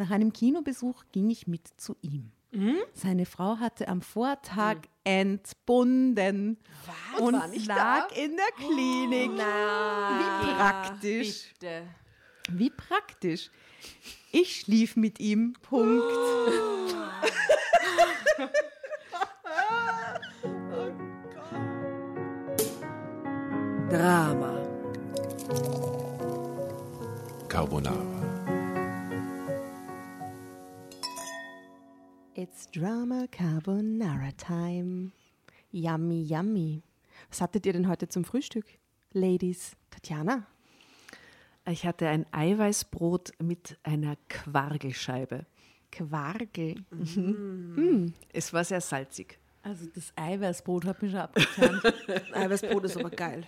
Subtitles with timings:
[0.00, 2.32] Nach einem Kinobesuch ging ich mit zu ihm.
[2.94, 6.56] Seine Frau hatte am Vortag entbunden
[7.18, 9.32] und War nicht lag in der Klinik.
[9.32, 11.52] Wie praktisch.
[11.52, 11.82] Bitte.
[12.50, 13.50] Wie praktisch.
[14.32, 15.52] Ich schlief mit ihm.
[15.60, 16.02] Punkt.
[23.90, 24.62] Drama.
[27.48, 28.19] Carbonara.
[32.42, 35.12] It's Drama Carbonara Time.
[35.72, 36.82] Yummy, yummy.
[37.28, 38.64] Was hattet ihr denn heute zum Frühstück,
[39.12, 39.76] Ladies?
[39.90, 40.46] Tatjana?
[41.66, 45.44] Ich hatte ein Eiweißbrot mit einer Quargelscheibe.
[45.92, 46.76] Quargel.
[48.32, 49.38] Es war sehr salzig.
[49.62, 51.82] Also das Eiweißbrot hat mich schon abgetan.
[52.32, 53.44] Eiweißbrot ist aber geil.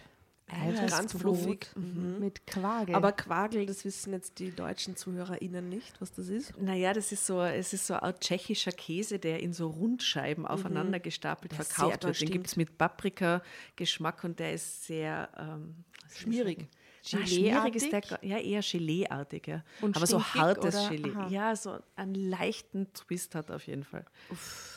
[0.53, 1.71] Eiweißbrot Ganz fluffig.
[1.77, 2.95] mit Quargel.
[2.95, 6.61] Aber Quagel, das wissen jetzt die deutschen ZuhörerInnen nicht, was das ist.
[6.61, 11.01] Naja, das ist so, es ist so ein tschechischer Käse, der in so Rundscheiben aufeinander
[11.01, 12.21] gestapelt Der verkauft wird.
[12.21, 16.69] Den gibt es mit Paprika-Geschmack und der ist sehr ähm, Schmierig.
[17.13, 18.31] Na, schmierig ist der, Geleeartig?
[18.31, 19.65] ja eher Geleeartig, ja.
[19.81, 20.91] Und Aber so hartes oder?
[20.91, 21.11] Gelee.
[21.11, 21.29] Aha.
[21.29, 24.05] Ja, so einen leichten Twist hat auf jeden Fall.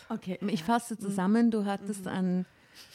[0.09, 1.51] Okay, ich fasse zusammen.
[1.51, 2.45] Du hattest ein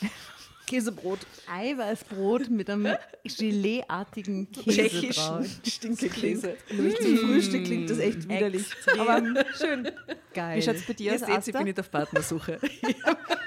[0.67, 1.19] Käsebrot.
[1.53, 5.47] Eiweißbrot mit einem Geleeartigen Käse drauf.
[5.67, 6.57] Stinkekäse.
[6.71, 8.67] Nämlich zum Frühstück klingt das echt widerlich.
[8.99, 9.23] Aber
[9.59, 9.91] schön.
[10.33, 10.59] Geil.
[10.59, 12.61] Wie schaut's bei dir Ihr aus, seht, ich bin nicht auf Partnersuche.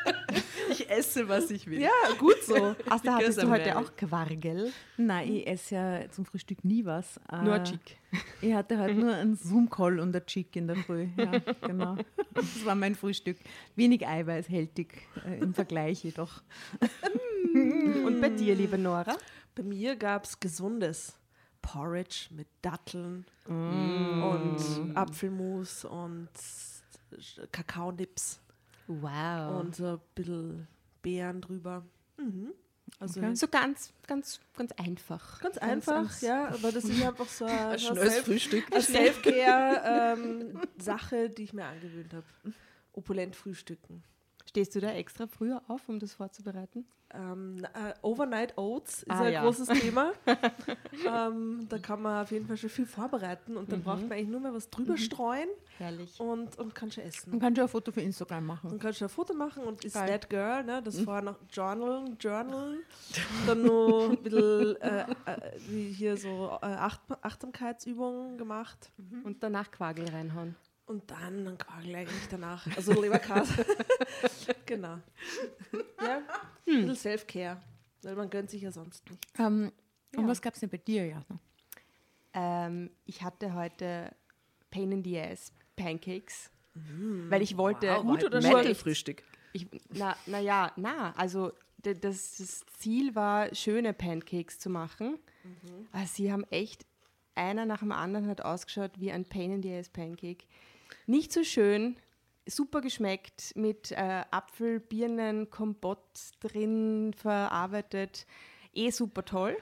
[0.93, 1.81] ich esse, was ich will.
[1.81, 2.75] Ja, gut so.
[2.89, 4.71] Asta, hattest du heute auch Quargel?
[4.97, 7.19] Nein, ich esse ja zum Frühstück nie was.
[7.43, 7.97] Nur Äh, ein Chick.
[8.41, 11.07] Ich hatte heute nur einen Zoom-Call und ein Chick in der Früh.
[11.17, 11.31] Ja,
[11.67, 11.97] genau.
[12.33, 13.37] Das war mein Frühstück.
[13.75, 14.89] Wenig eiweißhältig
[15.25, 16.41] äh, im Vergleich jedoch.
[17.53, 19.15] Und bei dir, liebe Nora?
[19.53, 21.15] Bei mir gab es gesundes
[21.61, 24.57] Porridge mit Datteln und
[24.95, 26.29] Apfelmus und
[27.51, 28.39] Kakaonips
[28.87, 29.61] Wow.
[29.61, 30.67] und so ein bisschen
[31.03, 31.85] Beeren drüber.
[32.17, 32.51] Mhm.
[32.99, 35.39] Also so ganz, ganz, ganz einfach.
[35.41, 38.65] ganz einfach, ja, aber das ist einfach so eine, Ein eine schnelles Self- Frühstück.
[38.71, 38.81] eine
[40.03, 42.25] Self-Care-Sache, die ich mir angewöhnt habe.
[42.93, 44.03] Opulent frühstücken.
[44.47, 46.85] Stehst du da extra früher auf, um das vorzubereiten?
[47.15, 49.43] Ähm, äh, Overnight Oats ist Ah, ein ja.
[49.43, 50.13] großes Thema.
[51.07, 54.29] ähm, da kann man auf jeden Fall schon viel vorbereiten und dann braucht man eigentlich
[54.29, 56.19] nur mal was drüber streuen Herrlich.
[56.19, 57.31] und, und kann schon essen.
[57.31, 58.79] Man kann schon ein Foto für Instagram machen.
[58.79, 60.81] kann schon ein Foto machen und ist that girl, ne?
[60.83, 62.79] das vorher noch journalen, journalen,
[63.47, 68.91] dann noch ein bisschen äh, äh, hier so äh, Acht Achtsamkeitsübungen gemacht
[69.23, 70.55] Und danach Quargel reinhauen.
[70.93, 73.65] Und dann ein Quagel eigentlich danach, also Leberkäse.
[74.65, 74.99] genau.
[76.01, 76.23] Ja, ein
[76.65, 77.61] bisschen Self-Care,
[78.03, 79.25] weil man gönnt sich ja sonst nicht.
[79.39, 79.71] Ähm,
[80.15, 81.25] Und was gab es denn bei dir, Jana?
[82.33, 84.15] Ähm, ich hatte heute
[84.71, 86.49] Pain in the Ass Pancakes,
[87.29, 88.81] weil ich wollte Wow, gut oder schlecht.
[88.81, 89.23] Frühstück.
[89.53, 91.51] Ich, na, na ja, na, also
[91.81, 95.19] das, das Ziel war, schöne Pancakes zu machen.
[95.91, 96.85] Aber sie haben echt,
[97.35, 100.45] einer nach dem anderen hat ausgeschaut wie ein Pain in the Ass Pancake.
[101.05, 101.97] Nicht so schön,
[102.47, 105.99] super geschmeckt, mit äh, Apfel, Birnen, Kompott
[106.39, 108.25] drin verarbeitet.
[108.73, 109.57] Eh super toll.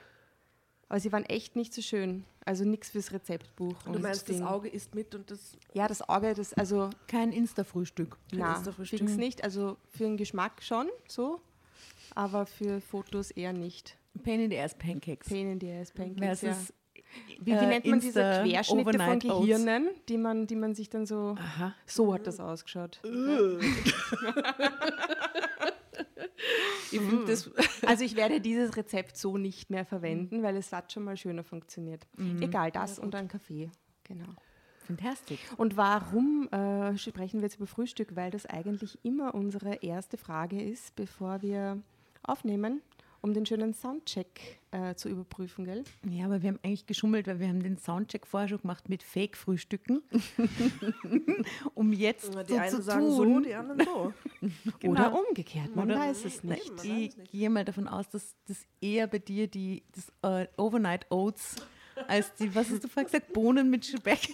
[0.87, 2.25] Aber sie waren echt nicht so schön.
[2.43, 3.75] Also nichts fürs Rezeptbuch.
[3.85, 4.41] Und du meinst, das.
[4.41, 8.17] Auge isst mit und das Ja, das Auge, das, also Kein Insta-Frühstück.
[8.33, 8.99] na, Insta-Frühstück.
[8.99, 9.43] fix nicht.
[9.43, 11.39] Also für den Geschmack schon so,
[12.15, 13.95] aber für Fotos eher nicht.
[14.23, 15.29] Pain in the Ass Pancakes.
[15.29, 16.53] Pain in the Ass Pancakes, ja.
[16.53, 16.73] Versus
[17.39, 19.45] Wie, wie äh, nennt man diese Querschnitte von Overnight Oats.
[19.45, 21.35] Gehirnen, die man, die man sich dann so...
[21.37, 21.73] Aha.
[21.85, 22.99] So hat das ausgeschaut.
[26.91, 27.49] Ich finde das.
[27.85, 31.43] Also ich werde dieses Rezept so nicht mehr verwenden, weil es hat schon mal schöner
[31.43, 32.05] funktioniert.
[32.41, 33.69] Egal, das und ein Kaffee.
[34.03, 34.33] Genau.
[34.85, 35.39] Fantastic.
[35.57, 38.15] Und warum äh, sprechen wir jetzt über Frühstück?
[38.15, 41.81] Weil das eigentlich immer unsere erste Frage ist, bevor wir
[42.23, 42.81] aufnehmen,
[43.21, 45.83] um den schönen Soundcheck äh, zu überprüfen, gell?
[46.09, 49.03] Ja, aber wir haben eigentlich geschummelt, weil wir haben den Soundcheck vorher schon gemacht mit
[49.03, 50.01] Fake-Frühstücken.
[51.73, 53.15] um jetzt die so einen zu sagen tun.
[53.15, 54.13] so, die anderen so.
[54.87, 56.71] Oder umgekehrt, man Oder- weiß es nicht.
[56.71, 61.11] weiß Ich gehe mal davon aus, dass das eher bei dir die das, äh, Overnight
[61.11, 61.55] Oats
[62.07, 64.29] als die, was hast du vorher gesagt, Bohnen mit Speck.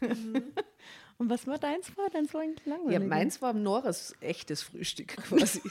[1.18, 2.08] Und was war deins vor?
[2.10, 2.92] Deins war eigentlich langweilig.
[2.92, 5.60] Ja, meins war Noras echtes Frühstück quasi.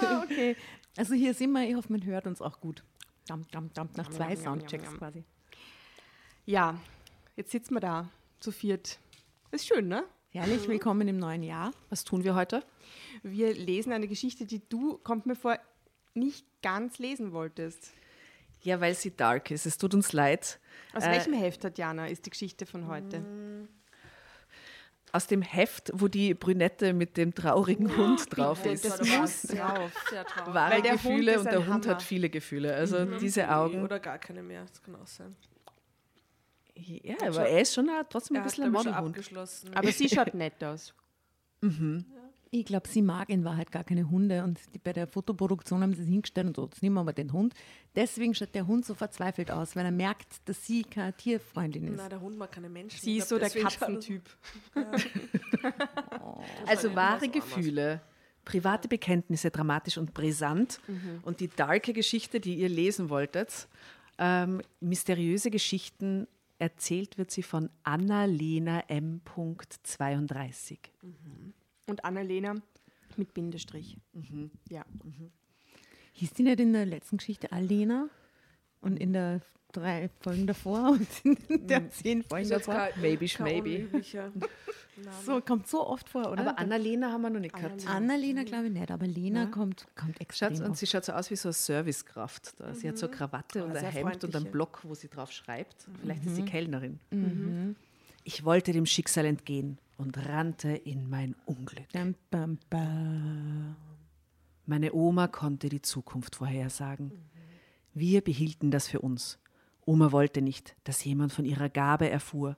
[0.00, 0.56] Ah, okay.
[0.96, 2.82] Also hier sind wir, ich hoffe, man hört uns auch gut.
[3.26, 5.24] Dam, dam, dam, nach zwei Soundchecks quasi.
[6.44, 6.78] Ja,
[7.36, 8.08] jetzt sitzen wir da,
[8.40, 8.98] zu viert.
[9.50, 10.04] Ist schön, ne?
[10.30, 11.72] Herrlich, willkommen im neuen Jahr.
[11.90, 12.62] Was tun wir heute?
[13.22, 15.58] Wir lesen eine Geschichte, die du, kommt mir vor,
[16.14, 17.92] nicht ganz lesen wolltest.
[18.64, 19.66] Ja, weil sie dark ist.
[19.66, 20.58] Es tut uns leid.
[20.94, 23.22] Aus Äh, welchem Heft, Tatjana, ist die Geschichte von heute?
[25.12, 28.84] Aus dem Heft, wo die Brünette mit dem traurigen Hund drauf ist.
[28.84, 29.92] Das muss drauf.
[30.10, 30.54] Sehr traurig.
[30.54, 31.86] Wahre weil der Hund Gefühle und der Hund Hammer.
[31.94, 32.74] hat viele Gefühle.
[32.74, 33.84] Also diese Augen.
[33.84, 35.36] Oder gar keine mehr, das kann auch sein.
[36.76, 39.16] Ja, aber er ist schon trotzdem ein hat, bisschen ein Modelhund.
[39.74, 40.92] Aber sie schaut nett aus.
[42.56, 45.92] Ich glaube, sie mag in Wahrheit gar keine Hunde und die, bei der Fotoproduktion haben
[45.92, 47.52] sie es hingestellt und so, jetzt nehmen wir mal den Hund.
[47.96, 51.96] Deswegen schaut der Hund so verzweifelt aus, weil er merkt, dass sie keine Tierfreundin ist.
[51.96, 53.00] Nein, der Hund mag keine Menschen.
[53.00, 54.22] Sie ist so der deswegen schaut er so- Katzentyp.
[56.66, 58.00] Also wahre Gefühle,
[58.44, 60.80] private Bekenntnisse, dramatisch und brisant.
[61.22, 63.66] Und die darke Geschichte, die ihr lesen wolltet,
[64.18, 66.28] ähm, mysteriöse Geschichten,
[66.58, 69.22] erzählt wird sie von Annalena M.
[69.82, 70.78] 32.
[71.86, 72.54] Und Annalena
[73.16, 73.98] mit Bindestrich.
[74.68, 74.84] Ja.
[76.12, 78.08] Hieß die nicht in der letzten Geschichte Alena?
[78.80, 79.40] Und in der
[79.72, 81.08] drei Folgen davor und
[81.48, 82.88] in der zehn Folgen davor?
[82.96, 83.88] Maybe Name.
[85.24, 86.40] So, kommt so oft vor, oder?
[86.42, 87.84] Aber Annalena haben wir noch nicht gehabt.
[87.88, 90.78] Annalena glaube ich nicht, aber Lena kommt, kommt extrem Schaut, und oft.
[90.78, 92.60] sie schaut so aus wie so eine Servicekraft.
[92.60, 92.74] Da.
[92.74, 94.52] Sie hat so eine Krawatte Aber und ein Hemd und einen.
[94.52, 95.88] Block, wo sie drauf schreibt.
[96.00, 97.00] Vielleicht ist sie Kellnerin.
[98.22, 101.86] Ich wollte dem Schicksal entgehen und rannte in mein Unglück.
[104.66, 107.12] Meine Oma konnte die Zukunft vorhersagen.
[107.92, 109.38] Wir behielten das für uns.
[109.86, 112.56] Oma wollte nicht, dass jemand von ihrer Gabe erfuhr.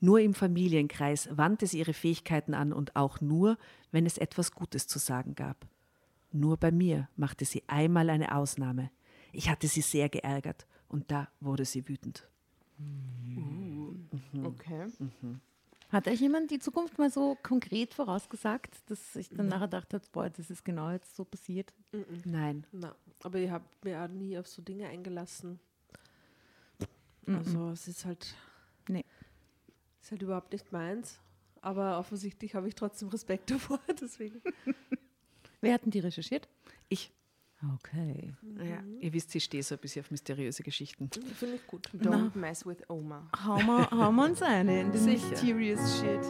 [0.00, 3.58] Nur im Familienkreis wandte sie ihre Fähigkeiten an und auch nur,
[3.90, 5.66] wenn es etwas Gutes zu sagen gab.
[6.30, 8.90] Nur bei mir machte sie einmal eine Ausnahme.
[9.32, 12.28] Ich hatte sie sehr geärgert und da wurde sie wütend.
[14.44, 14.86] Okay.
[15.90, 20.28] Hat euch jemand die Zukunft mal so konkret vorausgesagt, dass ich dann nachher dachte, boah,
[20.28, 21.72] das ist genau jetzt so passiert?
[22.24, 22.66] Nein.
[22.72, 25.58] Na, aber ich habe mir auch nie auf so Dinge eingelassen.
[27.26, 28.34] Also es ist halt,
[28.88, 29.04] Nee.
[30.02, 31.18] ist halt überhaupt nicht meins.
[31.60, 34.40] Aber offensichtlich habe ich trotzdem Respekt davor, deswegen.
[35.60, 36.48] Wer hat denn die recherchiert?
[36.88, 37.10] Ich.
[37.74, 38.34] Okay.
[38.56, 41.10] Ja, ihr wisst, ich stehe so ein bisschen auf mysteriöse Geschichten.
[41.34, 41.88] Finde ich gut.
[41.92, 43.28] Don't mess with Oma.
[43.44, 45.28] Hauen wir, hauen wir uns eine in Sicher.
[45.30, 46.22] Mysterious Shit.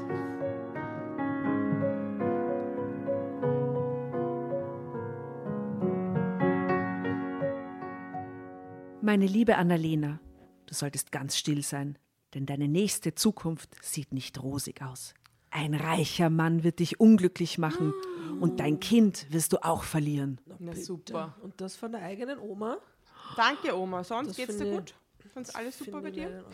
[9.03, 10.21] Meine liebe Annalena,
[10.67, 11.99] du solltest ganz still sein,
[12.35, 15.15] denn deine nächste Zukunft sieht nicht rosig aus.
[15.51, 17.95] Ein reicher Mann wird dich unglücklich machen
[18.41, 20.41] und dein Kind wirst du auch verlieren.
[20.61, 21.35] Na super.
[21.43, 22.79] Und das von der eigenen Oma.
[23.37, 24.05] Danke, Oma.
[24.05, 24.95] Sonst Das geht's dir gut?
[25.35, 26.45] Sonst alles super bei dir?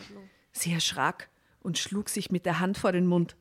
[0.53, 1.29] Sie erschrak
[1.61, 3.37] und schlug sich mit der Hand vor den Mund.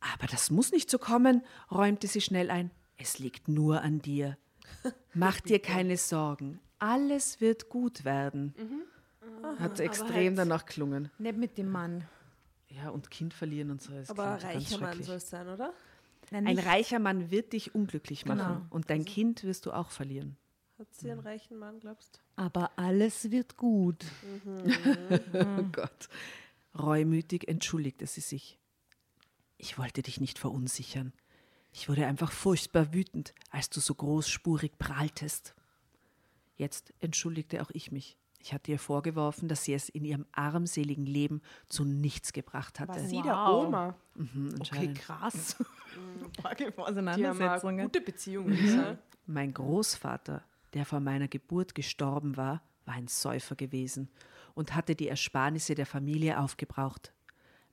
[0.00, 2.70] Aber das muss nicht so kommen, räumte sie schnell ein.
[2.96, 4.36] Es liegt nur an dir.
[5.14, 6.60] Mach dir keine Sorgen.
[6.78, 8.54] Alles wird gut werden.
[9.58, 11.10] Hat extrem halt- danach klungen.
[11.18, 12.04] Nicht mit dem Mann.
[12.68, 13.92] Ja, und Kind verlieren und so.
[13.92, 15.72] das Aber reicher Mann soll es sein, oder?
[16.30, 18.66] Nein, Ein reicher Mann wird dich unglücklich machen Genau.
[18.70, 20.36] und dein Kind wirst du auch verlieren.
[20.78, 24.04] Hat sie einen reichen Mann, glaubst Aber alles wird gut.
[25.34, 26.08] Oh Gott.
[26.78, 28.58] Reumütig entschuldigte sie sich.
[29.58, 31.12] Ich wollte dich nicht verunsichern.
[31.72, 35.54] Ich wurde einfach furchtbar wütend, als du so großspurig prahltest.
[36.56, 38.16] Jetzt entschuldigte auch ich mich.
[38.44, 42.88] Ich hatte ihr vorgeworfen, dass sie es in ihrem armseligen Leben zu nichts gebracht hatte.
[42.94, 43.66] War sie der Wow.
[43.66, 43.94] Oma?
[44.16, 45.56] Mhm, Okay, krass.
[46.42, 47.84] Frage vor Die Auseinandersetzungen.
[47.86, 48.48] gute Beziehung.
[48.48, 48.98] Lisa.
[49.26, 50.42] Mein Großvater,
[50.74, 54.08] der vor meiner Geburt gestorben war, war ein Säufer gewesen
[54.54, 57.12] und hatte die Ersparnisse der Familie aufgebraucht.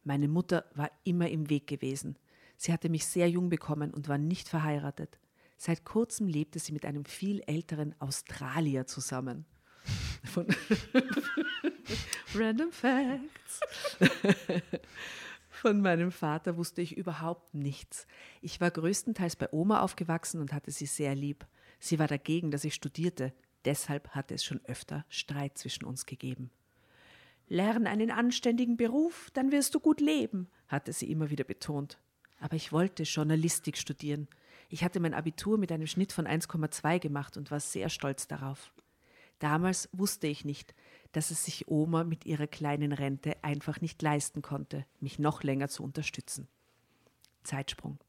[0.03, 2.17] Meine Mutter war immer im Weg gewesen.
[2.57, 5.17] Sie hatte mich sehr jung bekommen und war nicht verheiratet.
[5.57, 9.45] Seit kurzem lebte sie mit einem viel älteren Australier zusammen.
[10.23, 10.47] Von
[12.35, 13.59] Random Facts.
[15.49, 18.07] Von meinem Vater wusste ich überhaupt nichts.
[18.41, 21.45] Ich war größtenteils bei Oma aufgewachsen und hatte sie sehr lieb.
[21.79, 23.33] Sie war dagegen, dass ich studierte.
[23.65, 26.49] Deshalb hatte es schon öfter Streit zwischen uns gegeben.
[27.47, 31.97] Lern einen anständigen Beruf, dann wirst du gut leben, hatte sie immer wieder betont.
[32.39, 34.27] Aber ich wollte Journalistik studieren.
[34.69, 38.71] Ich hatte mein Abitur mit einem Schnitt von 1,2 gemacht und war sehr stolz darauf.
[39.39, 40.75] Damals wusste ich nicht,
[41.13, 45.69] dass es sich Oma mit ihrer kleinen Rente einfach nicht leisten konnte, mich noch länger
[45.69, 46.47] zu unterstützen.
[47.43, 47.99] Zeitsprung.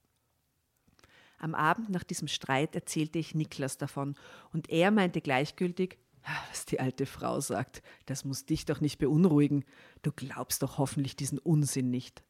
[1.38, 4.14] Am Abend nach diesem Streit erzählte ich Niklas davon
[4.52, 8.99] und er meinte gleichgültig, "Ah, was die alte Frau sagt, das muss dich doch nicht
[8.99, 9.64] beunruhigen.
[10.02, 12.22] Du glaubst doch hoffentlich diesen Unsinn nicht.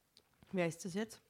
[0.52, 1.20] Wer ist das jetzt?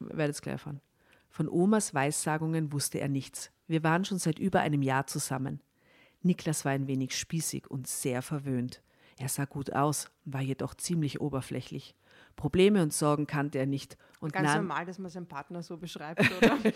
[0.00, 0.80] Werdet es gleich erfahren.
[1.28, 3.52] Von Omas Weissagungen wusste er nichts.
[3.66, 5.60] Wir waren schon seit über einem Jahr zusammen.
[6.22, 8.82] Niklas war ein wenig spießig und sehr verwöhnt.
[9.18, 11.94] Er sah gut aus, war jedoch ziemlich oberflächlich.
[12.36, 15.76] Probleme und Sorgen kannte er nicht und Ganz nahm, normal, dass man seinen Partner so
[15.76, 16.56] beschreibt, oder?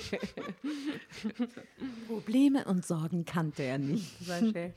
[2.09, 4.13] Probleme und Sorgen kannte er nicht.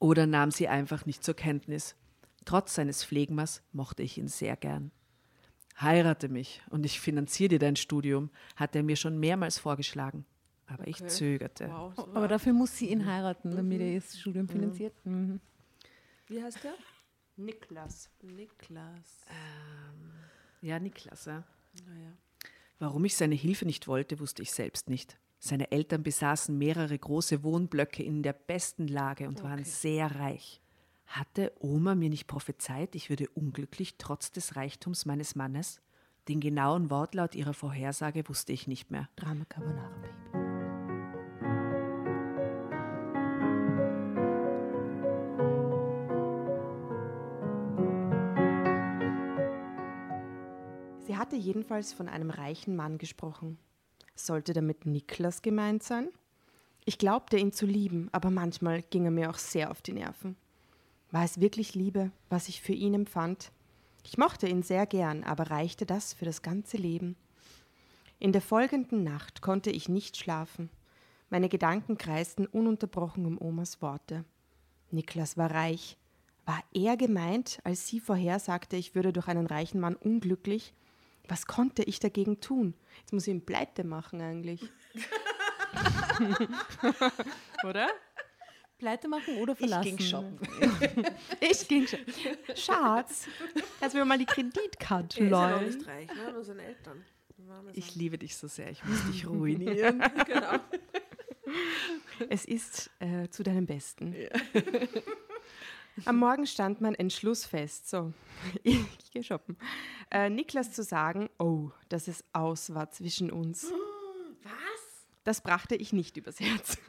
[0.00, 1.94] oder nahm sie einfach nicht zur Kenntnis.
[2.44, 4.90] Trotz seines Phlegmas mochte ich ihn sehr gern.
[5.80, 10.24] Heirate mich und ich finanziere dir dein Studium, hat er mir schon mehrmals vorgeschlagen.
[10.66, 11.68] Aber ich zögerte.
[11.68, 14.94] Wow, Aber dafür muss sie ihn heiraten, damit er das Studium finanziert.
[15.04, 15.40] Mhm.
[16.26, 16.74] Wie heißt der?
[17.36, 18.10] Niklas.
[18.22, 19.26] Niklas.
[20.62, 21.44] Ja, Niklas, ja.
[21.86, 22.12] Naja.
[22.78, 25.18] Warum ich seine Hilfe nicht wollte, wusste ich selbst nicht.
[25.38, 30.62] Seine Eltern besaßen mehrere große Wohnblöcke in der besten Lage und waren sehr reich.
[31.06, 35.82] Hatte Oma mir nicht prophezeit, ich würde unglücklich trotz des Reichtums meines Mannes?
[36.28, 39.10] Den genauen Wortlaut ihrer Vorhersage wusste ich nicht mehr.
[39.16, 40.43] Drama Carbonara Baby.
[51.24, 53.56] Hatte jedenfalls von einem reichen Mann gesprochen.
[54.14, 56.10] Sollte damit Niklas gemeint sein?
[56.84, 60.36] Ich glaubte ihn zu lieben, aber manchmal ging er mir auch sehr auf die Nerven.
[61.12, 63.52] War es wirklich Liebe, was ich für ihn empfand?
[64.04, 67.16] Ich mochte ihn sehr gern, aber reichte das für das ganze Leben?
[68.18, 70.68] In der folgenden Nacht konnte ich nicht schlafen.
[71.30, 74.26] Meine Gedanken kreisten ununterbrochen um Omas Worte.
[74.90, 75.96] Niklas war reich.
[76.44, 80.74] War er gemeint, als sie vorhersagte, ich würde durch einen reichen Mann unglücklich?
[81.28, 82.74] Was konnte ich dagegen tun?
[83.00, 84.60] Jetzt muss ich ihn pleite machen eigentlich.
[87.64, 87.88] Oder?
[88.78, 89.96] Pleite machen oder verlassen?
[91.40, 92.00] Ich ging schon.
[92.54, 93.26] Schatz,
[93.80, 96.32] kannst du mir mal die Kreditkarte Er ist ja reich, ne?
[96.32, 97.04] Nur seine Eltern.
[97.72, 100.02] Ich liebe dich so sehr, ich muss dich ruinieren.
[100.26, 100.58] genau.
[102.28, 104.14] Es ist äh, zu deinem Besten.
[106.04, 107.88] Am Morgen stand mein Entschluss fest.
[107.88, 108.12] So,
[108.62, 108.78] ich,
[109.12, 109.56] gehe shoppen.
[110.10, 113.72] Äh, Niklas zu sagen, oh, dass es aus war zwischen uns.
[114.42, 114.52] Was?
[115.22, 116.78] Das brachte ich nicht übers Herz.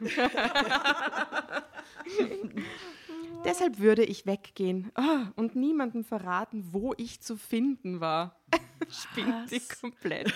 [3.44, 8.36] Deshalb würde ich weggehen ah, und niemandem verraten, wo ich zu finden war.
[8.90, 10.32] Spinnt sie komplett.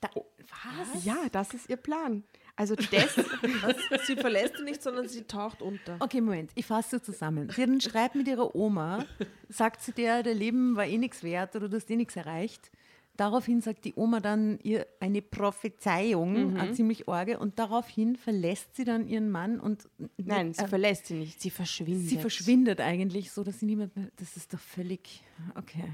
[0.00, 1.04] was?
[1.04, 2.24] Ja, das ist ihr Plan.
[2.54, 4.06] Also das, Was?
[4.06, 5.96] Sie verlässt ihn nicht, sondern sie taucht unter.
[6.00, 7.48] Okay, Moment, ich fasse zusammen.
[7.50, 9.06] Sie hat einen Streit mit ihrer Oma,
[9.48, 12.70] sagt sie der, der Leben war eh nichts wert oder du hast eh nichts erreicht.
[13.16, 18.84] Daraufhin sagt die Oma dann ihr eine Prophezeiung, eine ziemlich orge, und daraufhin verlässt sie
[18.84, 22.08] dann ihren Mann und nein, sie äh, verlässt sie nicht, sie verschwindet.
[22.08, 24.08] sie verschwindet eigentlich so, dass sie niemand mehr.
[24.16, 25.22] Das ist doch völlig.
[25.54, 25.84] Okay.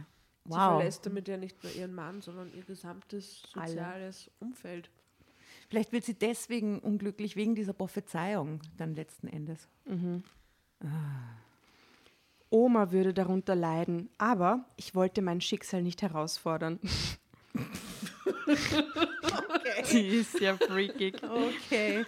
[0.45, 0.77] Sie Wow.
[0.79, 4.89] verlässt damit ja nicht nur ihren Mann, sondern ihr gesamtes soziales Umfeld.
[5.69, 9.69] Vielleicht wird sie deswegen unglücklich, wegen dieser Prophezeiung dann letzten Endes.
[12.51, 16.81] Oma würde darunter leiden, aber ich wollte mein Schicksal nicht herausfordern.
[19.93, 21.23] Die ist ja freakig.
[21.23, 22.07] Okay.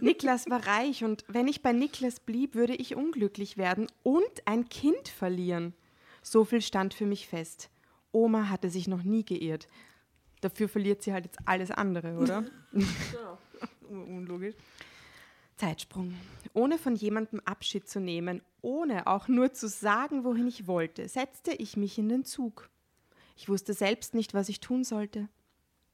[0.00, 4.68] Niklas war reich und wenn ich bei Niklas blieb, würde ich unglücklich werden und ein
[4.68, 5.74] Kind verlieren.
[6.22, 7.70] So viel stand für mich fest.
[8.12, 9.66] Oma hatte sich noch nie geirrt.
[10.40, 12.44] Dafür verliert sie halt jetzt alles andere, oder?
[13.90, 14.54] Unlogisch.
[15.56, 16.14] Zeitsprung.
[16.54, 21.52] Ohne von jemandem Abschied zu nehmen, ohne auch nur zu sagen, wohin ich wollte, setzte
[21.52, 22.70] ich mich in den Zug.
[23.36, 25.28] Ich wusste selbst nicht, was ich tun sollte.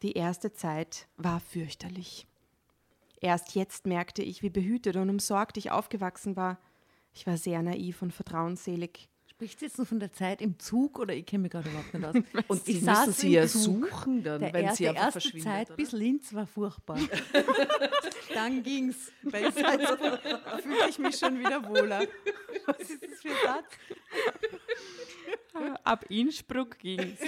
[0.02, 2.26] Die erste Zeit war fürchterlich.
[3.20, 6.58] Erst jetzt merkte ich, wie behütet und umsorgt ich aufgewachsen war.
[7.14, 9.08] Ich war sehr naiv und vertrauensselig.
[9.44, 12.02] Spricht jetzt nur von der Zeit im Zug oder ich kenne mich gerade überhaupt nicht
[12.34, 12.44] aus?
[12.48, 13.88] Und ich sie saß müssen sie im ja Zug.
[13.90, 15.38] suchen dann, Der wenn erste, sie einfach erste.
[15.38, 15.76] Zeit oder?
[15.76, 16.98] bis Linz war furchtbar.
[18.34, 19.12] Dann ging's.
[19.22, 20.18] Bei Salzburg
[20.62, 22.06] fühle ich mich schon wieder wohler.
[22.66, 23.66] Was ist das für ein Satz?
[25.84, 27.18] Ab Innsbruck ging's.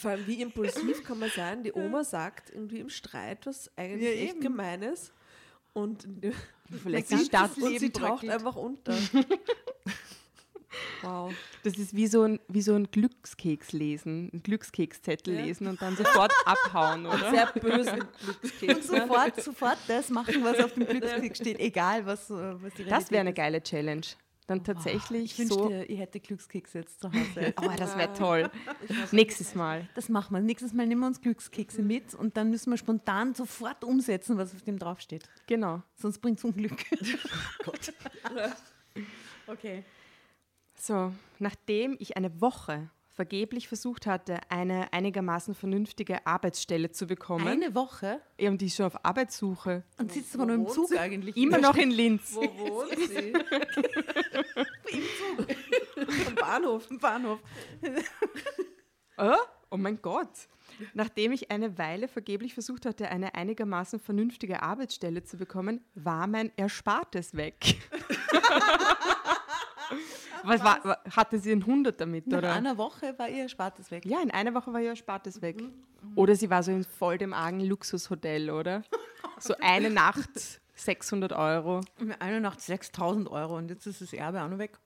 [0.00, 1.62] Vor allem, wie impulsiv kann man sein?
[1.62, 4.40] Die Oma sagt irgendwie im Streit was eigentlich Ja, echt eben.
[4.40, 5.12] Gemeines
[5.76, 6.08] und,
[6.82, 7.56] Verlässt sie, die Stadt.
[7.58, 8.32] und sie taucht bröckelt.
[8.32, 8.94] einfach unter.
[11.02, 11.32] wow.
[11.62, 15.44] Das ist wie so ein, wie so ein Glückskeks lesen, ein Glückskekszettel Ja.
[15.44, 17.30] lesen und dann sofort abhauen, oder?
[17.30, 18.06] Sehr böse Und
[18.40, 18.90] Glückskeks.
[18.90, 19.00] ne?
[19.00, 23.10] sofort, sofort das machen, was auf dem Glückskeks steht, egal was, äh, was die Das
[23.10, 24.02] wäre eine geile Challenge.
[24.46, 25.70] Dann tatsächlich Ich wünschte, so.
[25.70, 27.54] ich hätte Glückskekse jetzt zu Hause.
[27.60, 28.50] Oh, das wäre toll.
[29.10, 29.88] Nächstes Mal.
[29.94, 30.40] Das machen wir.
[30.40, 34.54] Nächstes Mal nehmen wir uns Glückskekse mit und dann müssen wir spontan sofort umsetzen, was
[34.54, 35.28] auf dem draufsteht.
[35.48, 35.82] Genau.
[35.94, 36.84] Sonst bringt es Unglück.
[39.48, 39.84] Okay.
[40.74, 47.48] So, nachdem ich eine Woche vergeblich versucht hatte, eine einigermaßen vernünftige Arbeitsstelle zu bekommen.
[47.48, 49.82] Eine Woche Ja, und die ist schon auf Arbeitssuche.
[49.98, 50.98] und sitzt aber nur im Zug sie?
[50.98, 51.36] eigentlich.
[51.36, 52.34] Immer noch in Linz.
[52.34, 53.32] Wo wohnt sie?
[56.26, 56.90] Am Bahnhof.
[56.90, 57.38] im Bahnhof.
[59.18, 59.34] Oh,
[59.70, 60.28] oh mein Gott.
[60.92, 66.52] Nachdem ich eine Weile vergeblich versucht hatte, eine einigermaßen vernünftige Arbeitsstelle zu bekommen, war mein
[66.56, 67.76] Erspartes weg.
[70.42, 72.52] Was war, wa- hatte sie ein Hundert damit, Nach oder?
[72.52, 74.04] einer Woche war ihr Spartes weg.
[74.04, 75.62] Ja, in einer Woche war ihr Erspartes weg.
[76.14, 78.82] Oder sie war so in voll dem argen Luxushotel, oder?
[79.38, 80.30] So eine Nacht
[80.76, 81.82] 600 Euro.
[81.98, 84.78] Mit einer Nacht 6000 Euro und jetzt ist das Erbe auch noch weg.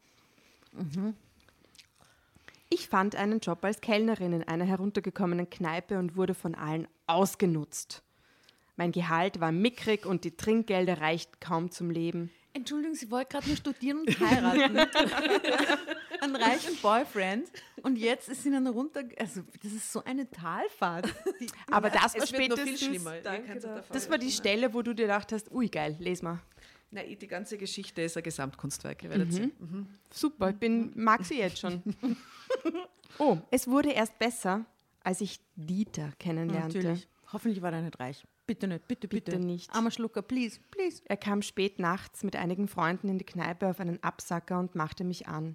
[2.69, 8.02] Ich fand einen Job als Kellnerin in einer heruntergekommenen Kneipe und wurde von allen ausgenutzt.
[8.76, 12.30] Mein Gehalt war mickrig und die Trinkgelder reichten kaum zum Leben.
[12.52, 14.76] Entschuldigung, sie wollte gerade nur studieren und heiraten.
[16.21, 17.49] Einen reichen Boyfriend.
[17.83, 19.02] Und jetzt ist sie dann runter.
[19.19, 21.07] Also, das ist so eine Talfahrt.
[21.40, 23.04] Die, Aber das war spätestens.
[23.23, 23.61] Danke
[23.92, 26.40] Das war die Stelle, wo du dir gedacht hast, ui geil, les mal.
[26.90, 29.99] Na, die ganze Geschichte ist ein Gesamtkunstwerk, ihr werdet sehen.
[30.12, 31.83] Super, ich bin, mag sie jetzt schon.
[33.19, 34.64] Oh, es wurde erst besser,
[35.04, 36.78] als ich Dieter kennenlernte.
[36.78, 37.09] natürlich.
[37.33, 38.25] Hoffentlich war er nicht reich.
[38.50, 39.30] Bitte nicht, bitte, bitte.
[39.30, 39.73] Bitte nicht.
[39.73, 41.00] Armer Schlucker, please, please.
[41.04, 45.04] Er kam spät nachts mit einigen Freunden in die Kneipe auf einen Absacker und machte
[45.04, 45.54] mich an.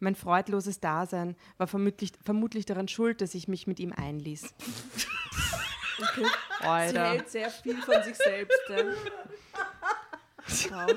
[0.00, 4.52] Mein freudloses Dasein war vermutlich, vermutlich daran schuld, dass ich mich mit ihm einließ.
[6.60, 7.10] Sie Alter.
[7.10, 8.58] hält sehr viel von sich selbst.
[10.70, 10.92] Wow.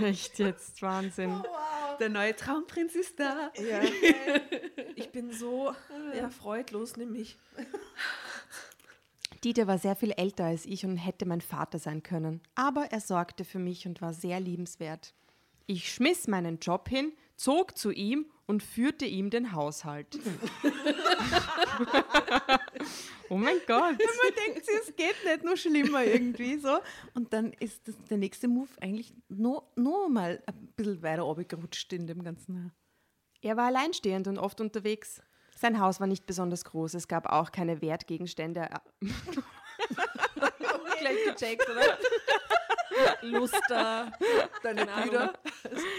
[0.00, 1.42] Echt jetzt, Wahnsinn.
[1.98, 3.50] Der neue Traumprinz ist da.
[3.56, 3.80] Ja.
[4.96, 5.74] Ich bin so
[6.14, 7.38] ja, freudlos, nimm mich.
[9.42, 12.42] Dieter war sehr viel älter als ich und hätte mein Vater sein können.
[12.54, 15.14] Aber er sorgte für mich und war sehr liebenswert.
[15.66, 20.18] Ich schmiss meinen Job hin, zog zu ihm und führte ihm den Haushalt.
[23.30, 23.96] oh mein Gott.
[23.96, 26.80] Man denkt sich, es geht nicht nur schlimmer irgendwie so.
[27.14, 31.92] Und dann ist das, der nächste Move eigentlich noch, noch mal ein bisschen weiter runtergerutscht
[31.92, 32.72] in dem ganzen.
[33.40, 35.22] Er war alleinstehend und oft unterwegs.
[35.60, 36.94] Sein Haus war nicht besonders groß.
[36.94, 38.70] Es gab auch keine Wertgegenstände.
[41.00, 41.98] Gleich gecheckt, oder?
[43.20, 44.10] Luster,
[44.62, 45.34] deine Brüder.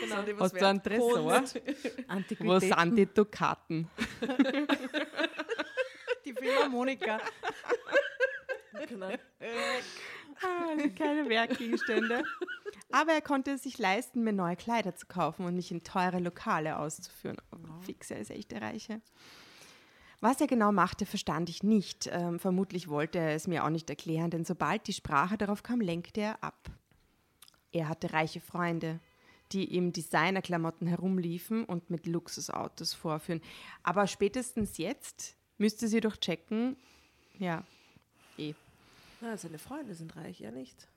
[0.02, 1.44] Genau, die was Hast du einen Tresor?
[2.40, 3.88] Wo sind die Dukaten?
[6.26, 7.20] die Philharmoniker.
[8.90, 9.12] Genau.
[10.42, 12.24] Ah, keine Wertgegenstände.
[12.92, 16.18] Aber er konnte es sich leisten, mir neue Kleider zu kaufen und mich in teure
[16.18, 17.38] Lokale auszuführen.
[17.52, 19.02] Oh, fix, er ist echt der Reiche.
[20.22, 22.08] Was er genau machte, verstand ich nicht.
[22.12, 25.82] Ähm, vermutlich wollte er es mir auch nicht erklären, denn sobald die Sprache darauf kam,
[25.82, 26.70] lenkte er ab.
[27.72, 29.00] Er hatte reiche Freunde,
[29.52, 33.42] die im Designerklamotten herumliefen und mit Luxusautos vorführen.
[33.84, 36.78] Aber spätestens jetzt müsste sie doch checken,
[37.40, 37.64] ja,
[38.38, 38.54] eh.
[39.22, 40.88] Ja, seine Freunde sind reich, ja nicht.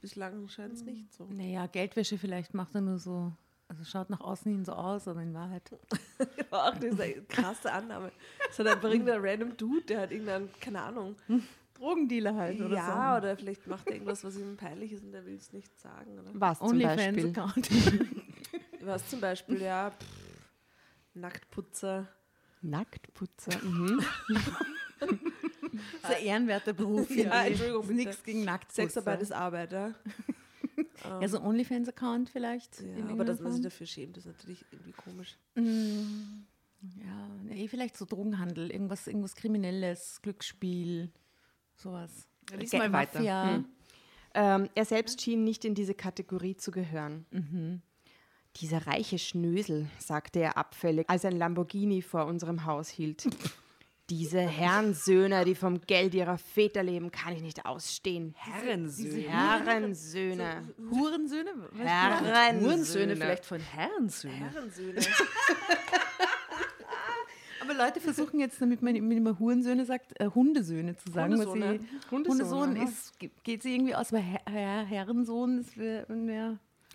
[0.00, 1.24] Bislang scheint es nicht so.
[1.24, 3.32] Naja, Geldwäsche vielleicht macht er nur so.
[3.68, 5.70] Also schaut nach außen hin so aus, aber in Wahrheit.
[6.50, 8.12] War auch diese krasse Annahme.
[8.50, 11.16] Es hat einfach irgendein random Dude, der hat irgendeinen, keine Ahnung.
[11.74, 13.18] Drogendealer halt oder ja, so.
[13.18, 16.18] oder vielleicht macht er irgendwas, was ihm peinlich ist und er will es nicht sagen.
[16.18, 16.30] Oder?
[16.34, 17.26] Was zum Beispiel?
[17.26, 17.70] OnlyFans-Account.
[18.84, 20.06] Was zum Beispiel, ja, pff,
[21.14, 22.06] Nacktputzer.
[22.60, 23.58] Nacktputzer.
[25.00, 25.18] Mhm.
[26.00, 27.10] Das ist ein ehrenwerter Beruf.
[27.10, 27.44] Ja.
[27.44, 27.90] Entschuldigung, Ist.
[27.90, 28.82] Nichts gegen Nacktputzer.
[28.82, 29.92] Sexarbeit ist Arbeit, ja.
[31.02, 32.80] Ja, so OnlyFans-Account vielleicht.
[32.80, 35.36] ja aber dass man sich dafür schämt, ist natürlich irgendwie komisch.
[35.54, 36.44] Mm,
[37.00, 41.10] Ja, nee, vielleicht so Drogenhandel, irgendwas, irgendwas Kriminelles, Glücksspiel,
[41.76, 42.28] sowas.
[42.50, 43.18] Ja, lies mal weiter.
[43.18, 43.54] Mafia.
[43.56, 43.64] Hm.
[44.34, 47.24] Ähm, er selbst schien nicht in diese Kategorie zu gehören.
[48.56, 53.24] Dieser reiche Schnösel, sagte er abfällig, als ein Lamborghini vor unserem Haus hielt.
[54.10, 58.34] Diese Herrensöhne, die vom Geld ihrer Väter leben, kann ich nicht ausstehen.
[58.36, 59.28] Herrensöhne.
[59.30, 60.68] Herrensöhne.
[60.90, 61.50] Hurensöhne?
[61.72, 61.86] Was?
[61.86, 62.60] Herrensöhne.
[62.66, 64.34] Hurensöhne, vielleicht von Herrensöhne.
[64.34, 65.00] Herrensöhne.
[67.62, 71.32] Aber Leute versuchen jetzt, damit man man Hurensöhne sagt, äh, Hundesöhne zu sagen.
[72.10, 76.04] Hundesohn, ist, ge- geht sie irgendwie aus, aber Herr, Herr, Herrensohn ist wär-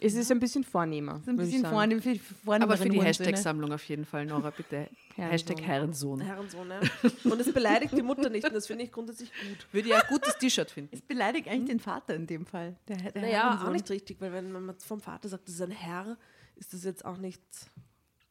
[0.01, 1.17] Es ist ein bisschen vornehmer.
[1.17, 1.73] ist ein bisschen sagen.
[1.75, 4.87] vorne, für, vorne Aber für die Hashtag-Sammlung auf jeden Fall, Nora, bitte.
[5.15, 5.31] Herrensohn.
[5.31, 6.21] Hashtag Herrensohn.
[6.21, 6.79] Herrensohn, ja.
[7.31, 9.67] Und es beleidigt die Mutter nicht und das finde ich grundsätzlich gut.
[9.73, 10.89] Würde ja ein gutes T-Shirt finden.
[10.93, 12.75] Es beleidigt eigentlich den Vater in dem Fall.
[12.87, 13.67] Der, der Naja, Herrensohn.
[13.67, 16.17] auch nicht richtig, weil wenn man vom Vater sagt, das ist ein Herr,
[16.55, 17.41] ist das jetzt auch nicht.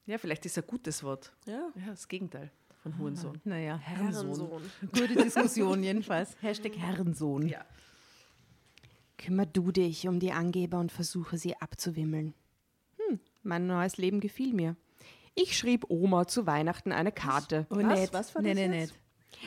[0.06, 1.32] Ja, vielleicht ist ein gutes Wort.
[1.46, 2.50] Ja, Ja, das Gegenteil
[2.82, 3.38] von Hurensohn.
[3.44, 4.26] Naja, Herrensohn.
[4.28, 4.62] Herrensohn.
[4.92, 6.30] Gute Diskussion jedenfalls.
[6.40, 7.46] Hashtag Herrensohn.
[7.48, 7.64] Ja.
[9.18, 12.34] Kümmer du dich um die Angeber und versuche sie abzuwimmeln.
[12.96, 14.76] Hm, mein neues Leben gefiel mir.
[15.34, 17.66] Ich schrieb Oma zu Weihnachten eine Karte.
[17.70, 18.00] Oh, Was?
[18.00, 18.12] nicht.
[18.12, 18.94] Was war nee, das nee, jetzt?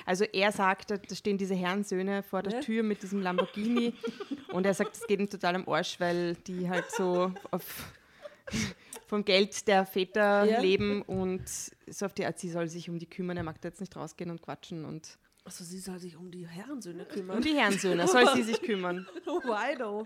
[0.05, 2.59] Also er sagt, da da stehen diese Herrensöhne vor der Ja.
[2.59, 3.93] Tür mit diesem Lamborghini
[4.53, 7.91] und er sagt, es geht ihm total am Arsch, weil die halt so auf,
[9.07, 10.61] vom Geld der Väter Ja.
[10.61, 11.43] leben und
[11.87, 13.95] so auf die Art, sie soll sich um die kümmern, er mag da jetzt nicht
[13.95, 17.37] rausgehen und quatschen und Achso, sie soll sich um die Herrensöhne kümmern.
[17.37, 19.07] um die Herrensöhne soll sie sich kümmern.
[19.25, 20.05] Why though?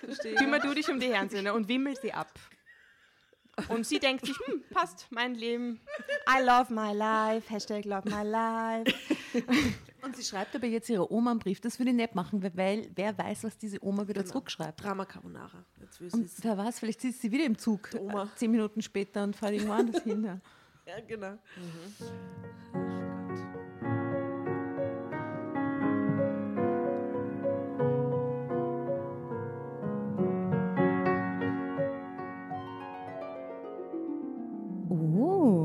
[0.00, 0.34] Verstehe.
[0.36, 2.32] Kümmer du dich um die Herrensöhne und wimmel sie ab.
[3.68, 5.80] Und sie denkt sich, hm, passt, mein Leben.
[6.26, 8.94] I love my life, Hashtag love my life.
[10.02, 11.60] Und sie schreibt aber jetzt ihrer Oma einen Brief.
[11.60, 14.82] Das würde ich nicht machen, weil- wer weiß, was diese Oma wieder zurückschreibt.
[14.82, 15.62] Drama Carbonara.
[15.78, 18.30] Jetzt will Und war es, vielleicht sitzt sie wieder im Zug, Oma.
[18.34, 20.24] zehn Minuten später und fährt irgendwo anders hin.
[20.24, 20.40] Ja.
[20.86, 21.38] Ja, genau.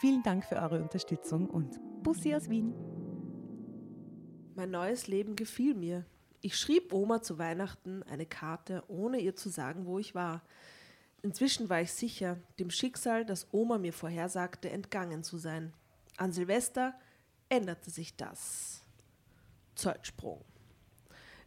[0.00, 2.74] vielen Dank für eure Unterstützung und Bussi aus Wien.
[4.56, 6.06] Mein neues Leben gefiel mir.
[6.40, 10.42] Ich schrieb Oma zu Weihnachten eine Karte, ohne ihr zu sagen, wo ich war.
[11.20, 15.74] Inzwischen war ich sicher, dem Schicksal, das Oma mir vorhersagte, entgangen zu sein.
[16.16, 16.94] An Silvester
[17.50, 18.82] änderte sich das.
[19.74, 20.42] Zeitsprung.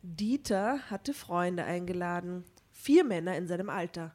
[0.04, 4.14] Dieter hatte Freunde eingeladen, vier Männer in seinem Alter.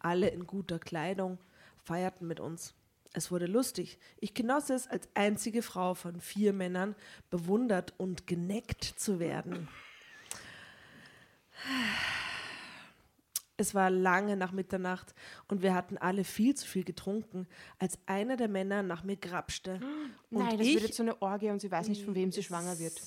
[0.00, 1.38] Alle in guter Kleidung,
[1.84, 2.74] feierten mit uns.
[3.16, 3.98] Es wurde lustig.
[4.20, 6.94] Ich genoss es, als einzige Frau von vier Männern
[7.30, 9.68] bewundert und geneckt zu werden.
[13.56, 15.14] Es war lange nach Mitternacht
[15.48, 17.48] und wir hatten alle viel zu viel getrunken,
[17.78, 19.80] als einer der Männer nach mir grapschte.
[20.30, 22.30] Und Nein, das ich, wird jetzt so eine Orgie und sie weiß nicht, von wem
[22.30, 23.00] sie schwanger wird.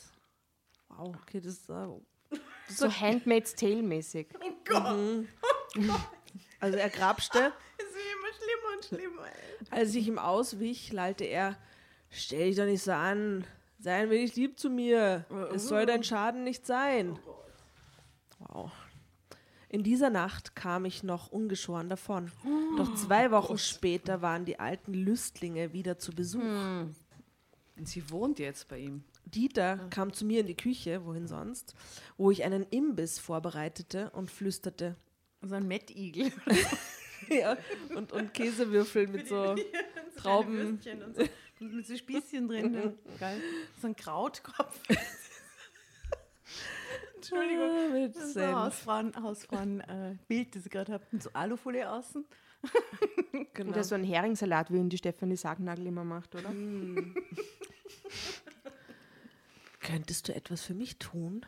[0.87, 1.69] Wow, okay, das ist.
[1.69, 1.85] äh,
[2.67, 4.29] So Handmaid's Tale mäßig.
[6.59, 7.53] Also er grapschte.
[8.79, 9.25] Und schlimmer.
[9.69, 11.57] Als ich ihm auswich, lallte er:
[12.09, 13.45] Stell dich doch nicht so an.
[13.79, 15.25] Sei ein wenig lieb zu mir.
[15.53, 17.17] Es soll dein Schaden nicht sein.
[18.39, 18.71] Wow.
[19.69, 22.31] In dieser Nacht kam ich noch ungeschoren davon.
[22.77, 26.41] Doch zwei Wochen später waren die alten Lüstlinge wieder zu Besuch.
[26.41, 29.03] Und sie wohnt jetzt bei ihm.
[29.25, 31.75] Dieter kam zu mir in die Küche, wohin sonst,
[32.17, 34.95] wo ich einen Imbiss vorbereitete und flüsterte.
[35.41, 36.31] So ein Mettigel.
[37.29, 37.58] ja,
[37.95, 39.55] und, und Käsewürfel mit so
[40.17, 40.60] Trauben.
[40.60, 41.23] Und so,
[41.60, 42.73] und mit so Spießchen drin.
[42.73, 42.91] Ja.
[43.19, 43.41] Geil.
[43.82, 44.79] So ein Krautkopf.
[47.15, 47.69] Entschuldigung.
[47.69, 48.55] Ah, mit Das ist ein Senf.
[48.55, 51.05] Hausfrauen, Hausfrauen äh, Bild, das ich gerade habe.
[51.12, 52.25] Mit so Alufolie außen.
[53.53, 53.71] Genau.
[53.71, 56.49] Oder so ein Heringssalat, wie ihn die Stefanie Sagnagel immer macht, oder?
[59.79, 61.45] Könntest du etwas für mich tun?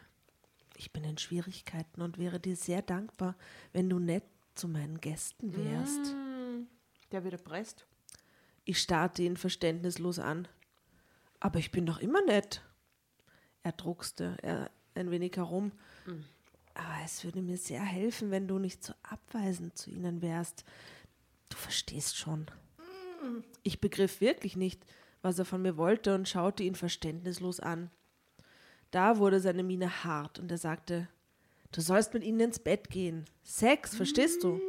[0.77, 3.35] Ich bin in Schwierigkeiten und wäre dir sehr dankbar,
[3.71, 4.23] wenn du nett
[4.55, 6.15] zu meinen Gästen wärst.
[7.11, 7.85] Der wird erpresst.
[8.63, 10.47] Ich starrte ihn verständnislos an.
[11.39, 12.61] Aber ich bin doch immer nett.
[13.63, 15.71] Er druckste er ein wenig herum.
[16.73, 20.63] Aber es würde mir sehr helfen, wenn du nicht so abweisend zu ihnen wärst.
[21.49, 22.45] Du verstehst schon.
[23.63, 24.85] Ich begriff wirklich nicht,
[25.21, 27.91] was er von mir wollte und schaute ihn verständnislos an.
[28.89, 31.07] Da wurde seine Miene hart und er sagte,
[31.71, 33.25] du sollst mit ihnen ins Bett gehen.
[33.43, 34.59] Sex, verstehst du?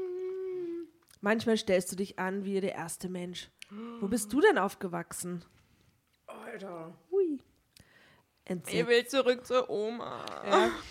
[1.20, 3.50] Manchmal stellst du dich an wie der erste Mensch.
[4.00, 5.44] Wo bist du denn aufgewachsen?
[6.26, 6.92] Alter.
[7.10, 7.38] Hui.
[8.44, 10.26] Entsetzt Ich will zurück zur Oma.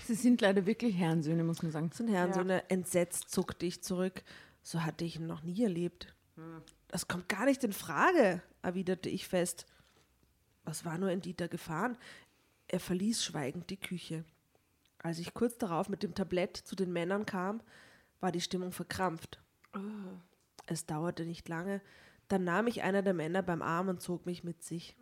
[0.06, 1.92] Sie sind leider wirklich Herrensöhne, muss man sagen.
[1.92, 4.24] sind Herren, so eine entsetzt zuckte ich zurück.
[4.64, 6.16] So hatte ich ihn noch nie erlebt.
[6.88, 9.66] Das kommt gar nicht in Frage, erwiderte ich fest.
[10.64, 11.98] Was war nur in Dieter gefahren?
[12.68, 14.24] Er verließ schweigend die Küche.
[15.04, 17.62] Als ich kurz darauf mit dem Tablett zu den Männern kam,
[18.20, 19.40] war die Stimmung verkrampft.
[20.68, 21.82] Es dauerte nicht lange,
[22.28, 24.96] dann nahm ich einer der Männer beim Arm und zog mich mit sich.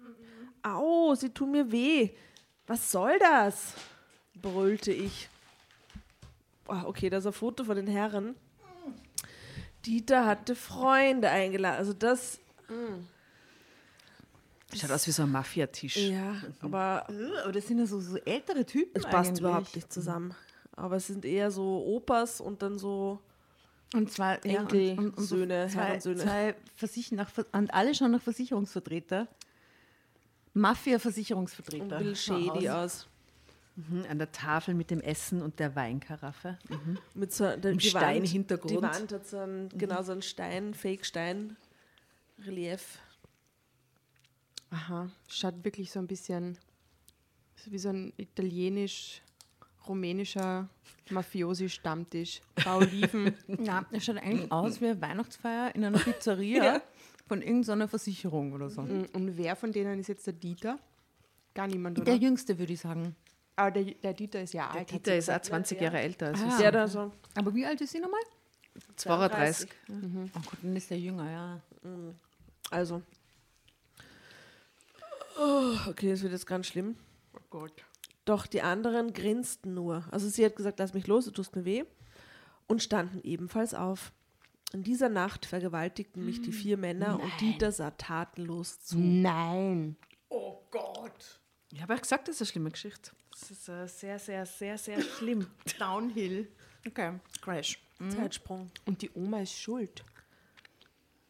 [0.64, 2.12] Au, sie tun mir weh.
[2.66, 3.74] Was soll das?
[4.42, 5.30] brüllte ich.
[6.68, 8.36] Ah, okay, das ist ein Foto von den Herren.
[9.86, 11.78] Dieter hatte Freunde eingeladen.
[11.78, 12.40] Also das,
[14.76, 15.98] Schaut aus wie so ein Mafiatisch.
[15.98, 18.92] ja, aber Äh, Aber das sind ja so, so ältere Typen.
[18.96, 19.40] es passt eigentlich.
[19.42, 20.34] überhaupt nicht zusammen.
[20.74, 23.20] Aber es sind eher so Opas und dann so
[23.94, 26.24] Und zwei Enkel, und, und, und Söhne, so zwei, Herrensöhne.
[26.24, 29.28] zwei Versichern nach, und alle schon nach Versicherungsvertreter.
[30.54, 31.98] Mafia-Versicherungsvertreter.
[32.00, 33.08] bisschen shady aus.
[33.76, 36.58] Mhm, an der Tafel mit dem Essen und der Weinkaraffe.
[36.70, 36.98] Mhm.
[37.14, 38.72] Mit so die Steinhintergrund.
[38.72, 43.00] Die Wand hat so ein, genau so ein Stein, Fake-Stein-Relief.
[44.72, 46.58] Aha, schaut wirklich so ein bisschen
[47.56, 50.70] so wie so ein italienisch-rumänischer
[51.10, 52.42] Mafiosi-Stammtisch.
[52.56, 53.34] Paar Oliven.
[53.64, 56.82] Ja, es schaut eigentlich aus wie eine Weihnachtsfeier in einer Pizzeria
[57.28, 58.82] von irgendeiner Versicherung oder so.
[58.84, 60.78] Mm, Und wer von denen ist jetzt der Dieter?
[61.56, 62.06] Gar niemand, oder?
[62.06, 63.16] Der Jüngste, würde ich sagen.
[63.56, 64.82] Aber der, der Dieter ist ja alt.
[64.82, 65.46] hat Dieter ist auch gesagt.
[65.48, 66.58] 20 Jahre älter als Ah.
[66.60, 68.22] Der da so Aber wie alt ist sie nochmal?
[68.96, 69.70] 32.
[69.90, 69.94] Oh
[70.34, 71.62] Gott, dann ist der jünger, ja.
[72.70, 73.02] Also.
[75.40, 76.98] Oh, okay, das wird jetzt ganz schlimm.
[77.34, 77.86] Oh Gott.
[78.26, 80.04] Doch die anderen grinsten nur.
[80.12, 81.86] Also sie hat gesagt, lass mich los, du tust mir weh.
[82.68, 84.12] Und standen ebenfalls auf.
[84.74, 89.00] In dieser Nacht vergewaltigten mich die vier Männer und Dieter sah tatenlos zu.
[89.00, 89.96] Nein.
[91.72, 93.12] Ich habe ja gesagt, das ist eine schlimme Geschichte.
[93.32, 95.48] Das ist äh, sehr, sehr, sehr, sehr schlimm.
[95.80, 96.52] Downhill.
[96.86, 97.80] Okay, Crash.
[98.10, 98.70] Zeitsprung.
[98.86, 100.04] Und die Oma ist schuld.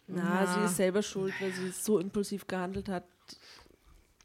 [0.07, 3.05] Na, sie ist selber schuld, weil sie so impulsiv gehandelt hat.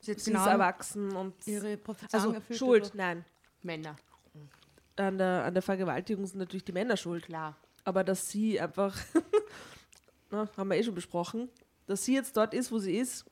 [0.04, 2.96] Sie Sie ist erwachsen und ihre Prophezeiung also schuld, oder?
[2.96, 3.24] nein.
[3.62, 3.96] Männer.
[4.96, 7.24] An der, an der Vergewaltigung sind natürlich die Männer schuld.
[7.24, 7.56] Klar.
[7.84, 8.96] Aber dass sie einfach,
[10.30, 11.48] na, haben wir eh schon besprochen,
[11.86, 13.24] dass sie jetzt dort ist, wo sie ist,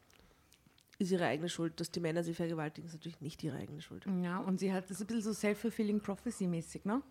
[0.99, 1.79] ist ihre eigene Schuld.
[1.79, 4.07] Dass die Männer sie vergewaltigen, ist natürlich nicht ihre eigene Schuld.
[4.23, 7.03] Ja, und sie hat das ein bisschen so self-fulfilling prophecy-mäßig, ne?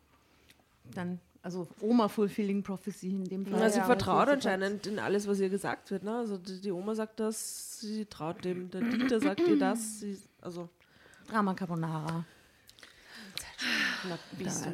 [0.94, 3.60] Dann, also Oma-fulfilling prophecy in dem Fall.
[3.60, 6.04] Ja, sie ja, vertraut sie- anscheinend in alles, was ihr gesagt wird.
[6.04, 6.16] Ne?
[6.16, 10.00] Also die, die Oma sagt das, sie traut dem, der Dieter sagt ihr das.
[10.02, 10.70] Sie, also,
[11.28, 12.26] Drama Carbonara.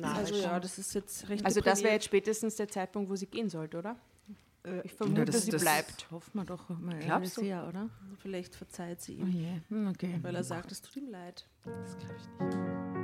[0.01, 3.15] Da- also ja, das ist jetzt recht Also das wäre jetzt spätestens der Zeitpunkt, wo
[3.15, 3.95] sie gehen sollte, oder?
[4.83, 6.07] Ich vermute, Ja, das- sie das- bleibt.
[6.11, 7.41] Hoffen wir doch mal Glaubst du?
[7.41, 7.89] sehr, oder?
[8.19, 10.19] Vielleicht verzeiht sie Oh ihm, je, hm, okay.
[10.21, 11.45] weil er sagt, es tut ihm leid.
[11.63, 12.96] Das glaube ich nicht.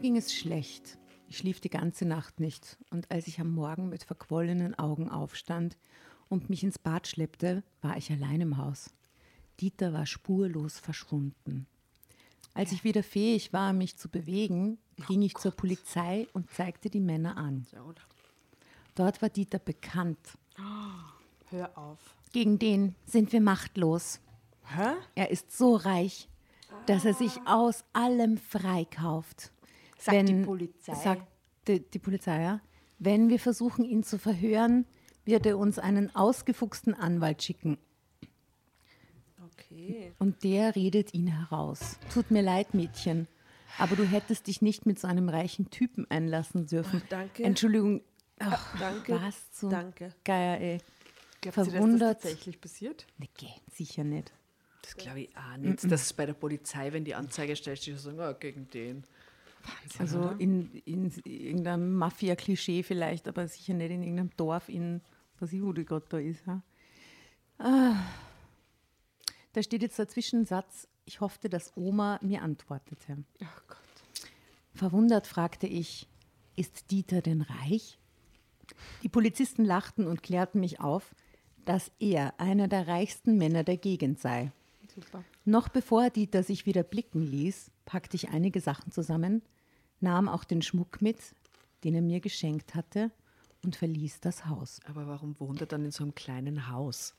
[0.00, 0.96] Mir ging es schlecht.
[1.28, 2.78] Ich schlief die ganze Nacht nicht.
[2.88, 5.76] Und als ich am Morgen mit verquollenen Augen aufstand
[6.30, 8.94] und mich ins Bad schleppte, war ich allein im Haus.
[9.60, 11.66] Dieter war spurlos verschwunden.
[12.54, 16.98] Als ich wieder fähig war, mich zu bewegen, ging ich zur Polizei und zeigte die
[16.98, 17.66] Männer an.
[18.94, 20.38] Dort war Dieter bekannt.
[21.50, 22.16] Hör auf.
[22.32, 24.20] Gegen den sind wir machtlos.
[24.64, 24.94] Hä?
[25.14, 26.26] Er ist so reich,
[26.86, 29.52] dass er sich aus allem freikauft.
[30.00, 30.94] Sagt die Polizei.
[30.94, 31.26] Sagt
[31.68, 32.60] die, die Polizei, ja.
[32.98, 34.86] Wenn wir versuchen, ihn zu verhören,
[35.24, 37.78] wird er uns einen ausgefuchsten Anwalt schicken.
[39.44, 40.12] Okay.
[40.18, 41.98] Und der redet ihn heraus.
[42.12, 43.28] Tut mir leid, Mädchen,
[43.78, 47.02] aber du hättest dich nicht mit so einem reichen Typen einlassen dürfen.
[47.04, 47.44] Ach, danke.
[47.44, 48.02] Entschuldigung.
[48.40, 49.20] Ach, Danke.
[49.20, 50.14] Was zum Danke.
[50.24, 50.78] Geier, ey.
[51.42, 52.16] Glaubt ihr, dass Verwundert.
[52.16, 53.06] das tatsächlich passiert?
[53.18, 53.28] Nee,
[53.70, 54.32] sicher nicht.
[54.82, 55.84] Das glaube ich auch nicht.
[55.90, 59.04] Das ist bei der Polizei, wenn die Anzeige stellt, die sagen, oh, gegen den.
[59.98, 65.00] Also in, in irgendeinem Mafia-Klischee vielleicht, aber sicher nicht in irgendeinem Dorf in,
[65.38, 66.46] was ich, wo die gerade da ist.
[66.46, 66.62] Ja.
[67.58, 67.96] Ah.
[69.52, 73.24] Da steht jetzt der Zwischensatz, ich hoffte, dass Oma mir antwortete.
[73.42, 73.78] Ach Gott.
[74.74, 76.08] Verwundert fragte ich,
[76.56, 77.98] ist Dieter denn reich?
[79.02, 81.14] Die Polizisten lachten und klärten mich auf,
[81.64, 84.52] dass er einer der reichsten Männer der Gegend sei.
[84.94, 85.24] Super.
[85.44, 89.42] Noch bevor Dieter sich wieder blicken ließ, packte ich einige Sachen zusammen,
[90.00, 91.18] nahm auch den Schmuck mit,
[91.84, 93.10] den er mir geschenkt hatte,
[93.62, 94.80] und verließ das Haus.
[94.86, 97.14] Aber warum wohnt er dann in so einem kleinen Haus?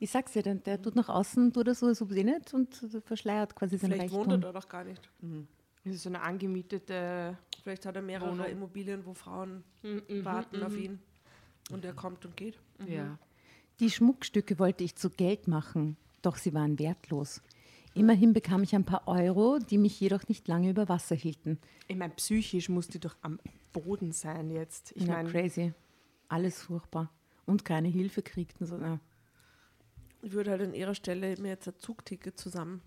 [0.00, 2.52] Ich sag's dir, der, der tut nach außen, tut er so, als ob sie nicht
[2.52, 4.32] und verschleiert quasi sein Vielleicht Reichtum.
[4.32, 5.08] wohnt er da doch gar nicht.
[5.84, 7.38] Das ist so eine angemietete.
[7.62, 8.46] Vielleicht hat er mehrere Wohnung.
[8.46, 9.62] Immobilien, wo Frauen
[10.08, 10.98] warten auf ihn.
[11.70, 12.58] Und er kommt und geht.
[12.86, 13.18] Ja.
[13.80, 17.42] Die Schmuckstücke wollte ich zu Geld machen, doch sie waren wertlos.
[17.94, 21.58] Immerhin bekam ich ein paar Euro, die mich jedoch nicht lange über Wasser hielten.
[21.86, 23.38] Ich meine, psychisch muss die doch am
[23.72, 24.92] Boden sein jetzt.
[24.96, 25.72] Ich ja, meine, crazy.
[26.28, 27.10] Alles furchtbar.
[27.46, 28.66] Und keine Hilfe kriegten.
[28.66, 28.98] So, na.
[30.22, 32.82] Ich würde halt an ihrer Stelle mir jetzt ein Zugticket zusammen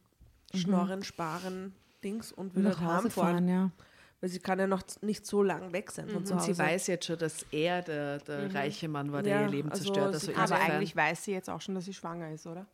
[0.54, 1.74] schnorren, sparen,
[2.04, 3.72] Dings und würde Nach halt Hause fahren, ja.
[4.20, 6.54] Weil sie kann ja noch nicht so lang weg sein von zu Und Hause.
[6.54, 9.70] sie weiß jetzt schon, dass er der, der reiche Mann war, der Ja, ihr Leben
[9.70, 12.66] also zerstört Also Aber eigentlich weiß sie jetzt auch schon, dass sie schwanger ist, oder?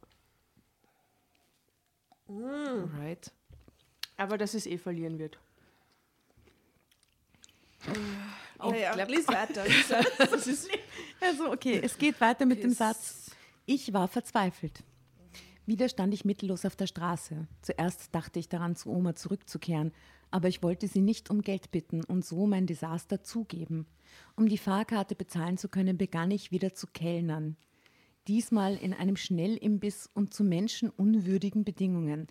[2.27, 3.31] Right.
[4.17, 5.37] Aber dass es eh verlieren wird.
[8.59, 9.03] oh, ja, ja.
[9.05, 9.65] lies weiter.
[10.45, 10.67] Lies
[11.19, 13.31] Also, okay, es geht weiter mit dem Es- Satz.
[13.65, 14.83] Ich war verzweifelt.
[15.65, 17.47] Wieder stand ich mittellos auf der Straße.
[17.61, 19.93] Zuerst dachte ich daran, zu Oma zurückzukehren,
[20.29, 23.85] aber ich wollte sie nicht um Geld bitten und so mein Desaster zugeben.
[24.35, 27.55] Um die Fahrkarte bezahlen zu können, begann ich wieder zu kellnern.
[28.27, 32.27] Diesmal in einem Schnellimbiss und zu menschenunwürdigen Bedingungen.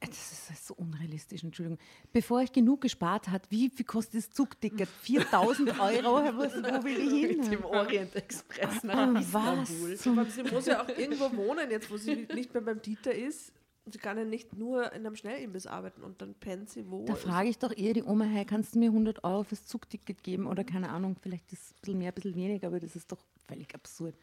[0.00, 1.78] Das ist so unrealistisch, Entschuldigung.
[2.12, 4.88] Bevor ich genug gespart hat, wie viel kostet das Zugticket?
[5.02, 6.24] 4000 Euro?
[6.36, 7.38] Wo will ich hin?
[7.40, 9.92] Mit dem Orient Express nach Ah, Istanbul.
[9.92, 10.00] was?
[10.02, 13.52] Zum sie muss ja auch irgendwo wohnen, jetzt wo sie nicht mehr beim Dieter ist.
[13.88, 17.04] Sie kann ja nicht nur in einem Schnellimbiss arbeiten und dann pennt sie wo.
[17.04, 20.24] Da frage ich doch eher die Oma, hey, kannst du mir 100 Euro fürs Zugticket
[20.24, 20.48] geben?
[20.48, 23.12] Oder keine Ahnung, vielleicht ist es ein bisschen mehr, ein bisschen weniger, aber das ist
[23.12, 24.16] doch völlig absurd.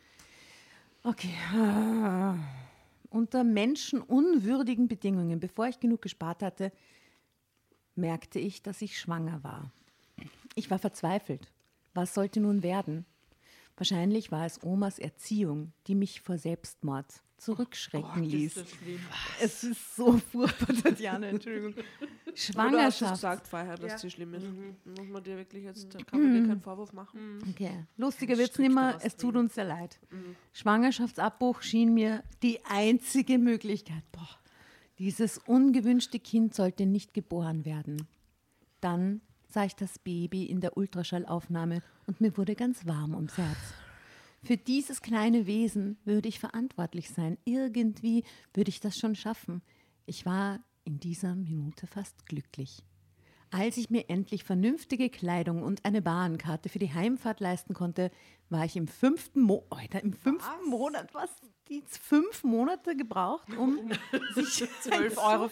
[1.03, 1.35] Okay.
[1.53, 2.35] Ah.
[3.09, 6.71] Unter menschenunwürdigen Bedingungen, bevor ich genug gespart hatte,
[7.95, 9.71] merkte ich, dass ich schwanger war.
[10.55, 11.51] Ich war verzweifelt.
[11.93, 13.05] Was sollte nun werden?
[13.75, 18.63] Wahrscheinlich war es Omas Erziehung, die mich vor Selbstmord zurückschrecken ließ.
[19.41, 21.75] Es ist so furchtbar, Tatjana, Entschuldigung.
[21.75, 23.13] Hast du Schwangerschaft.
[23.13, 24.45] gesagt vorher, dass sie schlimm ist.
[24.45, 24.75] Mhm.
[24.97, 27.39] Muss man dir wirklich jetzt, da kann man dir keinen Vorwurf machen.
[27.49, 27.85] Okay.
[27.97, 28.97] Lustiger wird es nicht mehr.
[29.01, 29.99] Es tut uns sehr leid.
[30.53, 34.03] Schwangerschaftsabbruch schien mir die einzige Möglichkeit.
[34.11, 34.29] Boah.
[34.99, 38.07] Dieses ungewünschte Kind sollte nicht geboren werden.
[38.79, 43.57] Dann sah ich das Baby in der Ultraschallaufnahme und mir wurde ganz warm ums Herz.
[44.43, 47.37] Für dieses kleine Wesen würde ich verantwortlich sein.
[47.45, 49.61] Irgendwie würde ich das schon schaffen.
[50.05, 52.83] Ich war in dieser Minute fast glücklich.
[53.53, 58.09] Als ich mir endlich vernünftige Kleidung und eine Bahnkarte für die Heimfahrt leisten konnte,
[58.49, 61.29] war ich im fünften Mo Alter, im fünften Monat, was?
[61.69, 63.77] Die fünf Monate gebraucht, um
[64.35, 65.49] sich 12,50 Euro.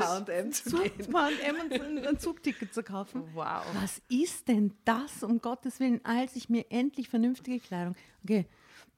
[0.00, 0.78] H&M zu.
[0.78, 3.22] H&M und ein- ein Zugticket zu kaufen.
[3.34, 3.62] Wow.
[3.80, 7.94] Was ist denn das, um Gottes Willen, als ich mir endlich vernünftige Kleidung...
[8.24, 8.46] Okay,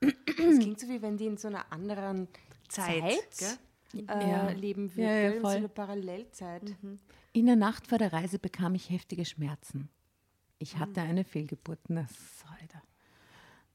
[0.01, 0.15] Das
[0.59, 2.29] klingt so, wie wenn die in so einer anderen
[2.69, 3.59] Zeit, Zeit,
[3.95, 4.49] äh, Ja.
[4.51, 6.63] leben Ja, ja, würde, in so einer Parallelzeit.
[7.37, 9.91] In der Nacht vor der Reise bekam ich heftige Schmerzen.
[10.59, 11.81] Ich hatte eine Fehlgeburt.
[11.89, 12.07] Na.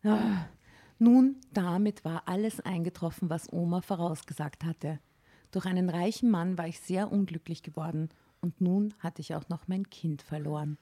[0.04, 0.47] Ah.
[0.97, 5.00] Nun, damit war alles eingetroffen, was Oma vorausgesagt hatte.
[5.52, 9.67] Durch einen reichen Mann war ich sehr unglücklich geworden und nun hatte ich auch noch
[9.67, 10.80] mein Kind verloren.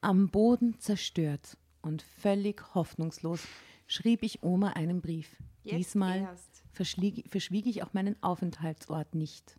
[0.00, 3.46] Am Boden zerstört und völlig hoffnungslos
[3.86, 5.36] schrieb ich Oma einen Brief.
[5.64, 6.34] Jetzt Diesmal
[6.72, 9.58] verschwieg ich auch meinen Aufenthaltsort nicht.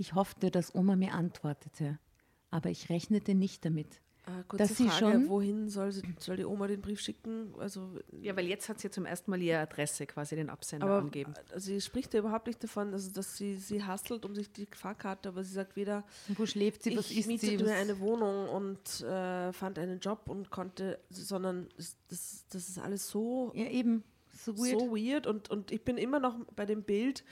[0.00, 1.98] Ich hoffte, dass Oma mir antwortete,
[2.50, 4.00] aber ich rechnete nicht damit.
[4.26, 7.52] Äh, kurze Dass sie Frage, schon- wohin soll, sie, soll die Oma den Brief schicken?
[7.58, 10.98] Also, Ja, weil jetzt hat sie zum ersten Mal ihre Adresse, quasi den Absender aber
[10.98, 11.34] angeben.
[11.56, 15.28] sie spricht ja überhaupt nicht davon, also, dass sie, sie hustelt um sich die Fahrkarte,
[15.28, 16.04] aber sie sagt weder,
[16.36, 16.96] Wo schläft sie?
[16.96, 17.28] Was ich sie?
[17.32, 22.46] mietete Was mir eine Wohnung und äh, fand einen Job und konnte, sondern das, das,
[22.50, 24.02] das ist alles so ja, eben.
[24.44, 24.80] So weird.
[24.80, 27.24] so weird und, und ich bin immer noch bei dem Bild,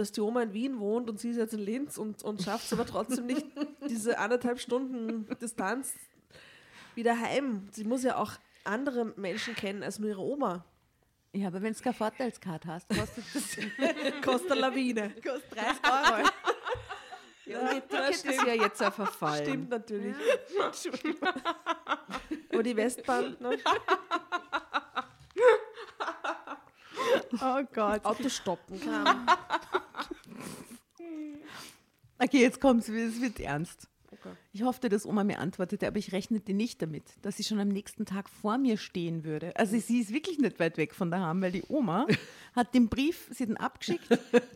[0.00, 2.64] dass die Oma in Wien wohnt und sie ist jetzt in Linz und, und schafft
[2.64, 3.46] es aber trotzdem nicht,
[3.88, 5.94] diese anderthalb Stunden Distanz
[6.94, 7.68] wieder heim.
[7.70, 8.32] Sie muss ja auch
[8.64, 10.64] andere Menschen kennen als nur ihre Oma.
[11.32, 13.56] Ja, aber wenn du keine Vorteilskarte hast, kostet das
[14.24, 15.10] Kostet eine Lawine.
[15.22, 16.28] kostet 30 Euro.
[17.46, 19.44] Ja, ihr Ticket ist ja jetzt ja verfallen.
[19.44, 20.14] Stimmt natürlich.
[22.52, 23.58] Aber die Westbahn, ne?
[27.42, 28.04] Oh Gott.
[28.04, 29.26] Auto stoppen kann.
[32.18, 33.86] Okay, jetzt kommt's, es wird ernst.
[34.12, 34.32] Okay.
[34.52, 37.68] Ich hoffte, dass Oma mir antwortete, aber ich rechnete nicht damit, dass sie schon am
[37.68, 39.56] nächsten Tag vor mir stehen würde.
[39.56, 42.06] Also sie ist wirklich nicht weit weg von daheim, weil die Oma
[42.56, 44.02] hat den Brief, sie hat ihn abgeschickt,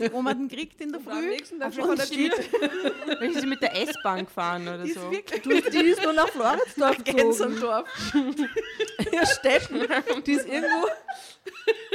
[0.01, 1.29] die Oma hat ihn gekriegt in der Und am Früh.
[1.29, 2.51] nächsten Tag schon der steht- Tür.
[3.21, 5.11] Wenn sie mit der S-Bahn gefahren oder Die ist so.
[5.11, 7.17] wirklich Du, die ist nur nach Floridsdorf gezogen.
[7.17, 7.89] Gensendorf.
[9.13, 9.81] Ja, Steffen.
[10.27, 10.89] Die ist irgendwo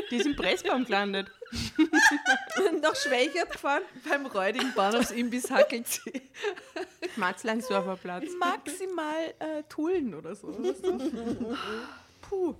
[0.10, 1.30] Die ist im Pressbaum gelandet.
[2.82, 3.84] nach Schwächert gefahren.
[4.08, 6.22] Beim räudigen Bahnhofsimbiss hackelt sie.
[7.16, 8.26] Matzleinsdorfer Platz.
[8.40, 10.48] maximal äh, Tullen oder so.
[12.22, 12.56] Puh.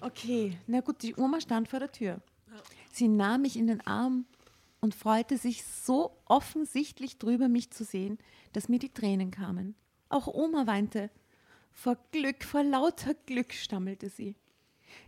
[0.00, 2.20] Okay, na gut, die Oma stand vor der Tür.
[2.92, 4.26] Sie nahm mich in den Arm
[4.80, 8.18] und freute sich so offensichtlich drüber, mich zu sehen,
[8.52, 9.74] dass mir die Tränen kamen.
[10.08, 11.10] Auch Oma weinte.
[11.70, 14.34] Vor Glück, vor lauter Glück, stammelte sie.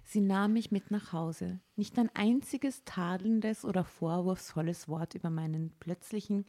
[0.05, 1.61] Sie nahm mich mit nach Hause.
[1.77, 6.47] Nicht ein einziges tadelndes oder vorwurfsvolles Wort über meinen plötzlichen,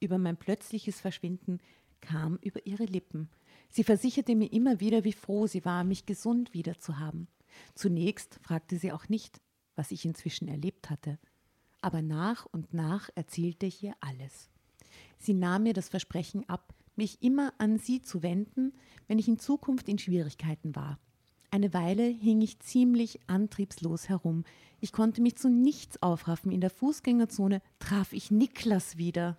[0.00, 1.60] über mein plötzliches Verschwinden
[2.00, 3.30] kam über ihre Lippen.
[3.70, 7.28] Sie versicherte mir immer wieder, wie froh sie war, mich gesund wiederzuhaben.
[7.74, 9.40] Zunächst fragte sie auch nicht,
[9.76, 11.18] was ich inzwischen erlebt hatte.
[11.80, 14.50] Aber nach und nach erzählte ich ihr alles.
[15.18, 18.74] Sie nahm mir das Versprechen ab, mich immer an sie zu wenden,
[19.06, 20.98] wenn ich in Zukunft in Schwierigkeiten war.
[21.54, 24.44] Eine Weile hing ich ziemlich antriebslos herum.
[24.80, 26.50] Ich konnte mich zu nichts aufraffen.
[26.50, 29.36] In der Fußgängerzone traf ich Niklas wieder.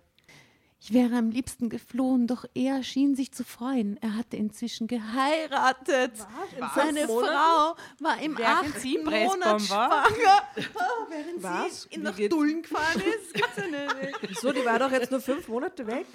[0.78, 3.96] Ich wäre am liebsten geflohen, doch er schien sich zu freuen.
[4.00, 6.12] Er hatte inzwischen geheiratet.
[6.60, 6.74] Was?
[6.76, 7.34] Seine Monaten?
[7.34, 10.42] Frau war im Während sie achten Monat schwanger.
[10.56, 11.82] Oh, während Was?
[11.82, 12.16] sie in nach?
[12.16, 13.34] Dullen gefahren ist.
[13.34, 14.18] Gibt's ja nicht.
[14.28, 16.06] Wieso, die war doch jetzt nur fünf Monate weg.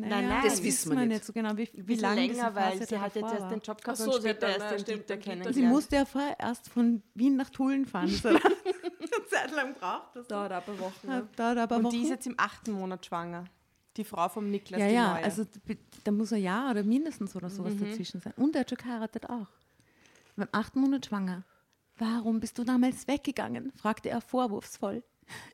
[0.00, 1.24] Naja, nein, das wissen wir nicht.
[1.24, 4.04] so genau, wie, wie lange länger, weil sie hat jetzt erst den Job gehabt und
[4.12, 5.72] so, sie hat später erst den stimmt, Dieter Dieter Sie kennengelernt.
[5.74, 8.08] musste ja vorher erst von Wien nach Tulln fahren.
[8.22, 10.08] Das hat eine Zeit lang gebraucht.
[10.14, 11.08] Das Dauert paar Wochen.
[11.10, 11.94] Hat dauert aber Und Wochen.
[11.96, 13.44] die ist jetzt im achten Monat schwanger.
[13.96, 15.24] Die Frau vom Niklas, ja, die ja, neue.
[15.24, 15.44] also
[16.04, 17.52] da muss ein Jahr oder mindestens oder Mhm.
[17.54, 18.32] sowas dazwischen sein.
[18.36, 19.48] Und er hat schon geheiratet auch.
[20.36, 21.42] Beim achten Monat schwanger.
[21.98, 23.70] Warum bist du damals weggegangen?
[23.76, 25.02] fragte er vorwurfsvoll.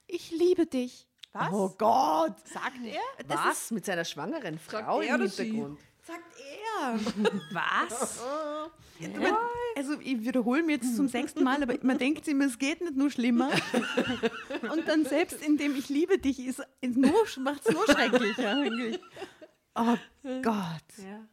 [0.07, 1.07] Ich liebe dich.
[1.39, 1.53] Was?
[1.53, 3.01] Oh Gott, Sagt er?
[3.28, 3.70] Was?
[3.70, 5.20] Mit seiner schwangeren Frau im?
[5.20, 5.78] Hintergrund.
[6.07, 6.99] sagt er.
[7.53, 8.20] Was?
[9.01, 9.36] Man,
[9.76, 12.80] also ich wiederhole mir jetzt zum sechsten Mal, aber man denkt sich immer, es geht
[12.80, 13.51] nicht nur schlimmer.
[14.72, 18.99] Und dann selbst indem ich liebe dich, ist ist nur, macht es nur schrecklicher eigentlich.
[19.74, 19.97] Oh
[20.43, 20.89] Gott.
[20.99, 21.26] Ja.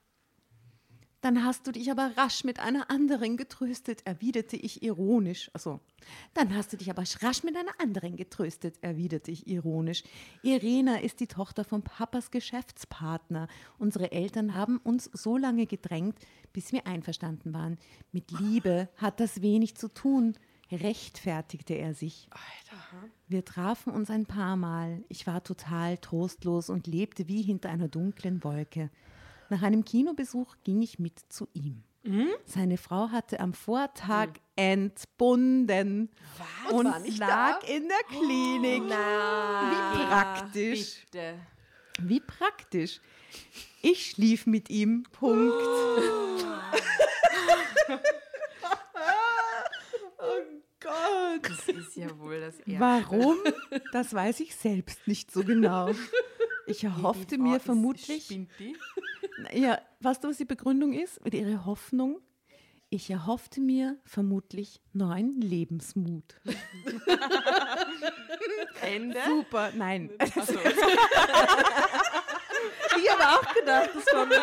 [1.26, 5.50] Dann hast du dich aber rasch mit einer anderen getröstet, erwiderte ich ironisch.
[5.54, 5.80] Also,
[6.36, 10.04] dann hast du dich aber rasch mit einer anderen getröstet, erwiderte ich ironisch.
[10.44, 13.48] Irena ist die Tochter von Papas Geschäftspartner.
[13.80, 16.16] Unsere Eltern haben uns so lange gedrängt,
[16.54, 17.80] bis wir einverstanden waren.
[18.12, 20.36] Mit Liebe hat das wenig zu tun,
[20.72, 22.30] rechtfertigte er sich.
[23.28, 25.04] Wir trafen uns ein paar Mal.
[25.10, 28.92] Ich war total trostlos und lebte wie hinter einer dunklen Wolke.
[29.50, 31.84] Nach einem Kinobesuch ging ich mit zu ihm.
[32.46, 36.12] Seine Frau hatte am Vortag entbunden
[36.70, 38.84] und War nicht lag in der Klinik.
[38.84, 41.06] Wie praktisch.
[41.06, 41.40] Bitte.
[42.00, 43.02] Wie praktisch.
[43.82, 45.04] Ich schlief mit ihm.
[45.12, 45.56] Punkt.
[50.80, 51.50] Gott.
[51.50, 52.80] Das ist ja wohl das Erste.
[52.80, 53.38] Warum?
[53.92, 55.90] Das weiß ich selbst nicht so genau.
[56.68, 58.40] Ich erhoffte mir vermutlich,
[59.54, 61.22] ja, weißt du, was die Begründung ist?
[61.26, 62.20] Oder ihre Hoffnung?
[62.90, 66.36] Ich erhoffte mir vermutlich neuen Lebensmut.
[68.82, 69.20] Ende?
[69.26, 70.12] Super, nein.
[70.18, 70.42] Achso.
[72.98, 74.34] Ich habe auch gedacht, das kommt.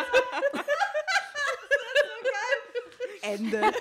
[3.23, 3.61] Ende.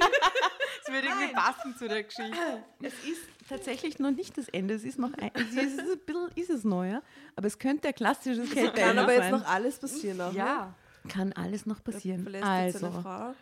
[0.85, 2.65] Das würde irgendwie passen zu der Geschichte.
[2.83, 4.75] Es ist tatsächlich noch nicht das Ende.
[4.75, 7.03] Es ist noch ein, es ist ein bisschen ist es neuer,
[7.37, 9.31] aber es könnte ein klassisches Kann Kälteende aber jetzt sein.
[9.31, 10.21] noch alles passieren.
[10.21, 10.39] Auch, ne?
[10.39, 10.75] Ja.
[11.09, 12.23] Kann alles noch passieren.
[12.25, 13.35] Verlässt jetzt seine Also, Frau.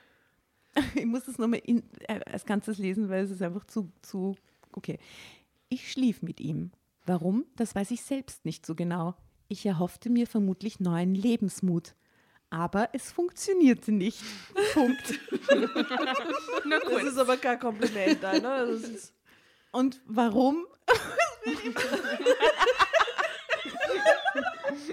[0.94, 1.80] ich muss das nochmal äh,
[2.30, 4.36] als Ganzes lesen, weil es ist einfach zu, zu.
[4.72, 4.98] Okay.
[5.70, 6.72] Ich schlief mit ihm.
[7.06, 7.46] Warum?
[7.56, 9.14] Das weiß ich selbst nicht so genau.
[9.48, 11.94] Ich erhoffte mir vermutlich neuen Lebensmut.
[12.50, 14.20] Aber es funktionierte nicht.
[14.74, 15.20] Punkt.
[16.68, 18.80] Das ist aber kein Kompliment, da, ne?
[19.72, 20.66] Und warum?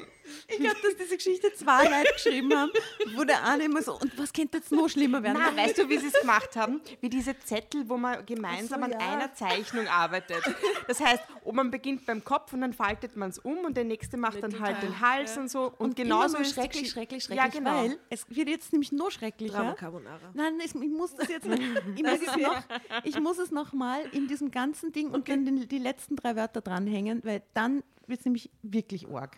[0.47, 2.71] ich glaube, dass diese Geschichte zwei Leute geschrieben haben,
[3.15, 5.39] wo der eine immer so, und was könnte jetzt noch schlimmer werden?
[5.39, 6.81] Na, weißt du, wie sie es gemacht haben?
[7.01, 8.97] Wie diese Zettel, wo man gemeinsam so, an ja.
[8.99, 10.43] einer Zeichnung arbeitet.
[10.87, 13.83] Das heißt, oh, man beginnt beim Kopf und dann faltet man es um und der
[13.83, 15.65] nächste macht dann halt den Hals und so.
[15.65, 17.71] Und, und genauso ist schrecklich, schrecklich, schrecklich, Ja, genau.
[17.71, 19.73] weil es wird jetzt nämlich noch Drama schrecklicher.
[19.73, 20.31] Carbonara.
[20.33, 22.63] Nein, ich, ich muss das jetzt noch, ich muss es noch,
[23.03, 26.61] ich muss es noch mal in diesem ganzen Ding und dann die letzten drei Wörter
[26.61, 29.37] dranhängen, weil dann wird es nämlich wirklich arg.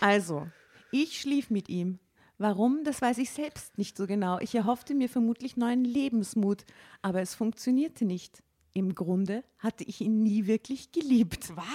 [0.00, 0.48] Also,
[0.90, 1.98] ich schlief mit ihm.
[2.38, 4.38] Warum, das weiß ich selbst nicht so genau.
[4.38, 6.64] Ich erhoffte mir vermutlich neuen Lebensmut,
[7.02, 8.42] aber es funktionierte nicht.
[8.72, 11.54] Im Grunde hatte ich ihn nie wirklich geliebt.
[11.56, 11.66] Was?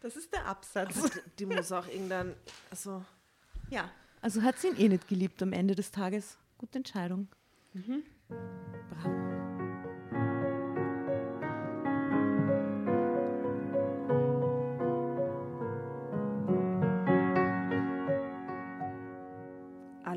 [0.00, 0.96] Das ist der Absatz.
[0.98, 2.34] Aber die, die muss auch irgendwann.
[2.70, 3.04] Also,
[3.70, 3.90] Ja,
[4.20, 6.38] also hat sie ihn eh nicht geliebt am Ende des Tages.
[6.58, 7.26] Gute Entscheidung.
[9.02, 9.35] Bravo.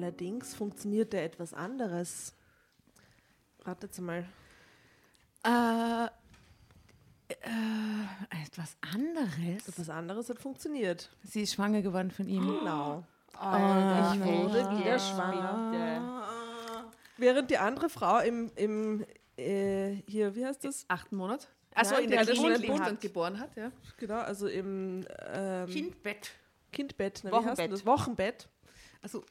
[0.10, 2.34] Allerdings funktionierte etwas anderes.
[3.64, 4.26] Ratet mal.
[5.46, 6.06] Äh,
[7.30, 9.68] äh, etwas anderes.
[9.68, 11.10] Etwas anderes hat funktioniert.
[11.24, 12.42] Sie ist schwanger geworden von ihm.
[12.42, 13.04] Genau.
[13.38, 16.26] Alter, ich wurde wieder schwanger.
[17.18, 19.06] Während die andere Frau im, im
[19.38, 20.86] äh, hier, wie heißt das?
[20.88, 21.48] Achten Monat?
[21.76, 23.00] Also in der hat Klinik hat.
[23.00, 23.72] geboren hat, ja.
[23.98, 26.32] Genau, also im ähm, Kindbett.
[26.72, 27.72] Kindbett, ne, wie heißt denn Wochenbett.
[27.72, 27.86] das?
[27.86, 28.50] Wochenbett.
[29.02, 29.24] Also,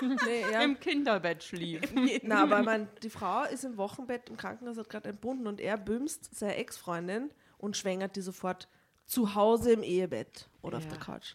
[0.00, 0.62] Nee, ja.
[0.62, 1.80] Im Kinderbett schlief.
[2.22, 5.76] Na, aber mein, die Frau ist im Wochenbett im Krankenhaus, hat gerade entbunden und er
[5.76, 8.68] bümst seine Ex-Freundin und schwängert die sofort
[9.06, 10.90] zu Hause im Ehebett oder auf Ja.
[10.90, 11.34] der Couch.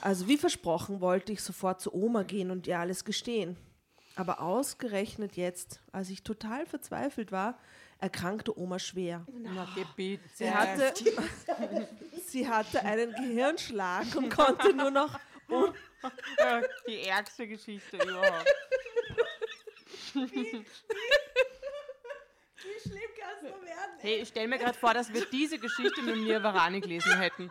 [0.00, 3.56] Also wie versprochen wollte ich sofort zu Oma gehen und ihr alles gestehen.
[4.16, 7.58] Aber ausgerechnet jetzt, als ich total verzweifelt war,
[7.98, 9.24] erkrankte Oma schwer.
[9.38, 9.68] Na.
[10.34, 10.92] Sie hatte,
[12.26, 15.18] sie hatte einen Gehirnschlag und konnte nur noch
[16.88, 18.46] Die ärgste Geschichte überhaupt.
[20.14, 20.24] Wie
[22.80, 23.92] schlimm kann es nur werden?
[23.98, 27.50] Hey, ich stell mir gerade vor, dass wir diese Geschichte mit mir Varani gelesen hätten.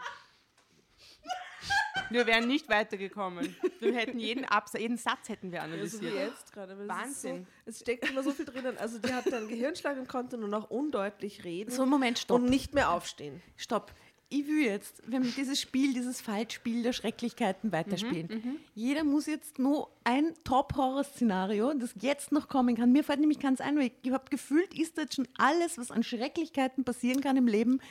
[2.10, 3.56] Wir wären nicht weitergekommen.
[3.80, 6.14] Wir hätten jeden Absatz, jeden Satz hätten wir wie analysiert.
[6.16, 6.88] jetzt gerade.
[6.88, 7.46] Wahnsinn.
[7.46, 8.78] So, es steckt immer so viel drinnen.
[8.78, 12.40] Also die hatte einen Gehirnschlag und konnte nur noch undeutlich reden so, Moment, stopp.
[12.40, 13.42] und nicht mehr aufstehen.
[13.58, 13.94] Stopp.
[14.32, 18.60] Ich will jetzt, wenn wir dieses Spiel, dieses Falschspiel der Schrecklichkeiten weiterspielen.
[18.76, 22.92] Jeder muss jetzt nur ein Top-Horror-Szenario, das jetzt noch kommen kann.
[22.92, 26.04] Mir fällt nämlich ganz ein, weil ich habe gefühlt, ist jetzt schon alles, was an
[26.04, 27.82] Schrecklichkeiten passieren kann im Leben,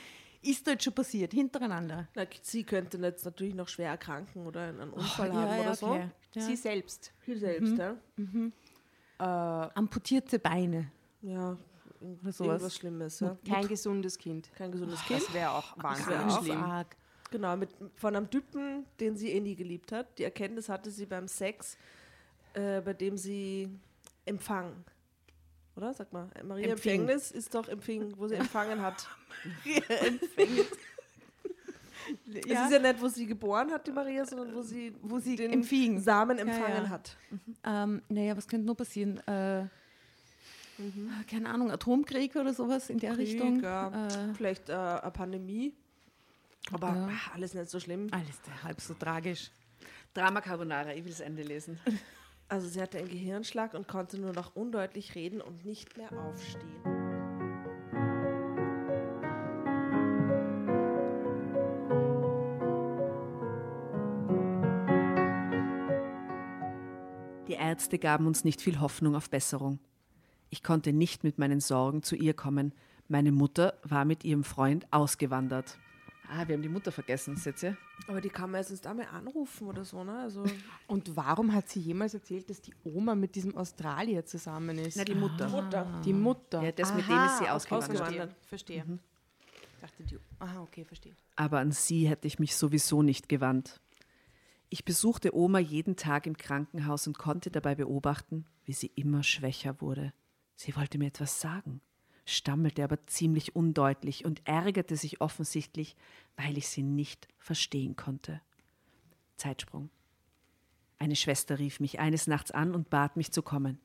[0.41, 2.07] ist jetzt schon passiert, hintereinander.
[2.15, 5.75] Na, sie könnte jetzt natürlich noch schwer erkranken oder einen Unfall Ja, haben ja, oder
[5.75, 5.87] so.
[5.87, 6.07] okay.
[6.35, 6.41] Ja.
[6.41, 7.11] Sie selbst.
[7.25, 7.97] Sie selbst, ja.
[9.75, 10.89] Amputierte Beine.
[11.21, 11.57] Ja,
[12.01, 12.39] Oder sowas.
[12.39, 13.19] irgendwas Schlimmes.
[13.19, 13.37] Ja.
[13.47, 14.49] Kein gesundes Kind.
[14.55, 15.21] Kein gesundes Kind.
[15.21, 16.63] Das wäre auch wär wahnsinnig auch schlimm.
[16.63, 16.95] Arg.
[17.31, 20.17] Genau, mit, von einem Typen, den sie eh nie geliebt hat.
[20.17, 21.77] Die Erkenntnis hatte sie beim Sex,
[22.53, 23.69] äh, bei dem sie
[24.25, 24.73] empfang.
[25.75, 25.93] Oder?
[25.93, 27.01] Sag mal, Maria Empfing.
[27.01, 29.07] Empfängnis ist doch empfing, wo sie empfangen hat.
[32.27, 35.35] Es ist ja nicht, wo sie geboren hat, die Maria, sondern wo sie, Wo sie
[35.35, 35.99] den empfing.
[35.99, 36.89] Samen Ja, empfangen ja.
[36.89, 37.17] hat.
[37.63, 39.19] Ähm, naja, was könnte nur passieren?
[39.27, 39.67] Äh,
[41.29, 43.55] Keine Ahnung, Atomkrieg oder sowas in der Richtung.
[43.55, 45.73] Krieg, ja, Äh, vielleicht äh, eine Pandemie.
[46.71, 47.09] Aber Ja.
[47.11, 48.07] ach, alles nicht so schlimm.
[48.11, 49.51] alles halb so tragisch.
[50.13, 51.79] Drama Carbonara, ich will das Ende lesen.
[52.51, 56.81] Also sie hatte einen Gehirnschlag und konnte nur noch undeutlich reden und nicht mehr aufstehen.
[67.47, 69.79] Die Ärzte gaben uns nicht viel Hoffnung auf Besserung.
[70.49, 72.73] Ich konnte nicht mit meinen Sorgen zu ihr kommen.
[73.07, 75.77] Meine Mutter war mit ihrem Freund ausgewandert.
[76.31, 77.75] Ah, wir haben die Mutter vergessen, seht ihr?
[78.07, 80.19] Aber die kann man jetzt einmal anrufen oder so, ne?
[80.19, 80.43] Also
[80.87, 84.95] Und warum hat sie jemals erzählt, dass die Oma mit diesem Australier zusammen ist?
[84.95, 85.49] Na, die Mutter.
[85.49, 86.01] Mutter.
[86.05, 86.61] die Mutter.
[86.61, 88.35] Ja, das, mit dem ist sie okay, ausgewandert.
[88.47, 88.83] Verstehe.
[88.83, 88.99] verstehe.
[89.73, 90.19] Ich dachte, die.
[90.37, 91.13] Aha, okay, verstehe.
[91.35, 93.81] Aber an sie hätte ich mich sowieso nicht gewandt.
[94.69, 99.81] Ich besuchte Oma jeden Tag im Krankenhaus und konnte dabei beobachten, wie sie immer schwächer
[99.81, 100.13] wurde.
[100.59, 101.79] Sie wollte mir etwas sagen,
[102.25, 105.95] stammelte aber ziemlich undeutlich und ärgerte sich offensichtlich,
[106.35, 108.41] weil ich sie nicht verstehen konnte.
[109.37, 109.89] Zeitsprung.
[110.97, 113.79] Eine Schwester rief mich eines Nachts an und bat mich zu kommen.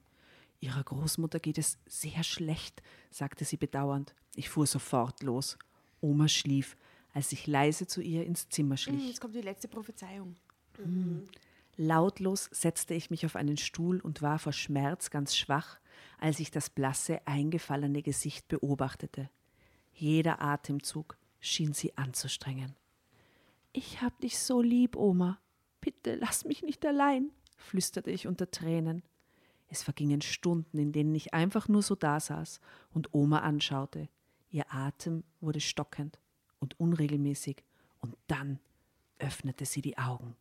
[0.59, 4.13] Ihrer Großmutter geht es sehr schlecht, sagte sie bedauernd.
[4.35, 5.57] Ich fuhr sofort los.
[6.01, 6.77] Oma schlief,
[7.13, 9.07] als ich leise zu ihr ins Zimmer schlich.
[9.07, 10.35] Jetzt kommt die letzte Prophezeiung.
[11.77, 15.79] Lautlos setzte ich mich auf einen Stuhl und war vor Schmerz ganz schwach,
[16.25, 19.29] als ich das blasse, eingefallene Gesicht beobachtete.
[19.93, 22.75] Jeder Atemzug schien sie anzustrengen.
[23.75, 25.39] Ich hab dich so lieb, Oma.
[25.83, 29.03] Bitte lass mich nicht allein, flüsterte ich unter Tränen.
[29.69, 32.59] Es vergingen Stunden, in denen ich einfach nur so dasaß
[32.95, 34.09] und Oma anschaute.
[34.49, 36.19] Ihr Atem wurde stockend
[36.59, 37.63] und unregelmäßig,
[38.01, 38.61] und dann
[39.19, 40.37] öffnete sie die Augen.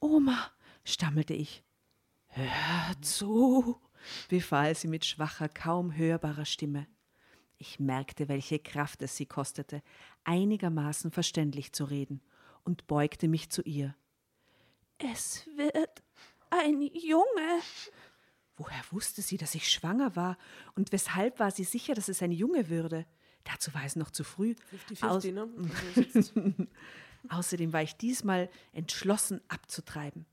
[0.00, 0.50] Oma,
[0.82, 1.62] stammelte ich.
[2.26, 3.76] Hör zu,
[4.28, 6.86] befahl sie mit schwacher, kaum hörbarer Stimme.
[7.58, 9.82] Ich merkte, welche Kraft es sie kostete,
[10.24, 12.20] einigermaßen verständlich zu reden,
[12.64, 13.94] und beugte mich zu ihr.
[14.98, 16.02] Es wird
[16.50, 17.60] ein Junge.
[18.56, 20.38] Woher wusste sie, dass ich schwanger war?
[20.74, 23.04] Und weshalb war sie sicher, dass es ein Junge würde?
[23.44, 24.54] Dazu war es noch zu früh.
[24.90, 25.48] 50-50, ne?
[26.00, 26.32] Also jetzt-
[27.28, 30.26] Außerdem war ich diesmal entschlossen abzutreiben.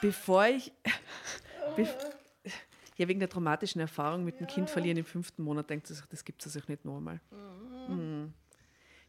[0.00, 0.72] Bevor ich.
[1.76, 1.94] Bef
[2.96, 6.04] ja, wegen der traumatischen Erfahrung mit dem Kind verlieren im fünften Monat denkt sie sich,
[6.06, 7.20] das gibt es sich nicht nochmal.
[7.88, 8.34] Mhm.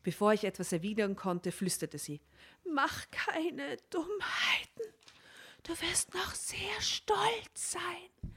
[0.04, 2.22] Bevor ich etwas erwidern konnte, flüsterte sie:
[2.66, 4.94] Mach keine Dummheiten.
[5.64, 8.36] Du wirst noch sehr stolz sein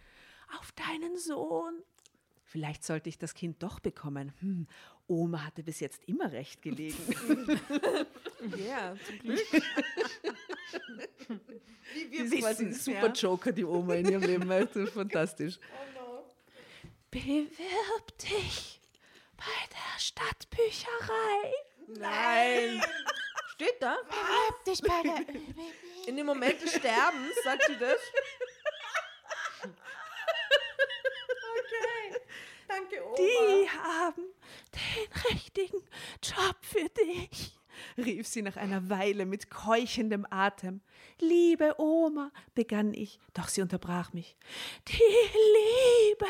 [0.59, 1.83] auf deinen Sohn.
[2.45, 4.33] Vielleicht sollte ich das Kind doch bekommen.
[4.41, 4.66] Hm,
[5.07, 6.97] Oma hatte bis jetzt immer recht gelegen.
[8.59, 9.39] Ja, zum Glück.
[12.43, 14.49] Ist quasi ein super Joker, die Oma in ihrem Leben.
[14.49, 15.59] Das ist fantastisch.
[17.11, 18.80] Bewirb dich
[19.36, 21.53] bei der Stadtbücherei.
[21.88, 22.82] Nein!
[23.55, 23.97] Steht Mutter?
[24.66, 25.26] dich bei der
[26.07, 27.99] In dem Moment des Sterbens sagt sie das.
[31.59, 32.20] Okay.
[32.66, 33.16] Danke, Oma.
[33.16, 34.24] Die haben
[34.74, 35.82] den richtigen
[36.22, 37.57] Job für dich,
[37.97, 40.80] rief sie nach einer Weile mit keuchendem Atem.
[41.20, 44.36] Liebe Oma, begann ich, doch sie unterbrach mich.
[44.88, 46.26] Die Liebe,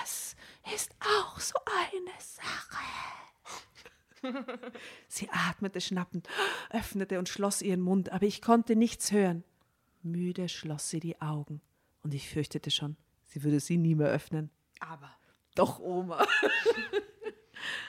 [0.00, 0.36] das
[0.74, 2.84] ist auch so eine Sache.
[5.08, 6.28] Sie atmete schnappend,
[6.70, 9.44] öffnete und schloss ihren Mund, aber ich konnte nichts hören.
[10.02, 11.60] Müde schloss sie die Augen,
[12.02, 12.96] und ich fürchtete schon,
[13.26, 14.50] sie würde sie nie mehr öffnen.
[14.80, 15.10] Aber.
[15.54, 16.26] Doch Oma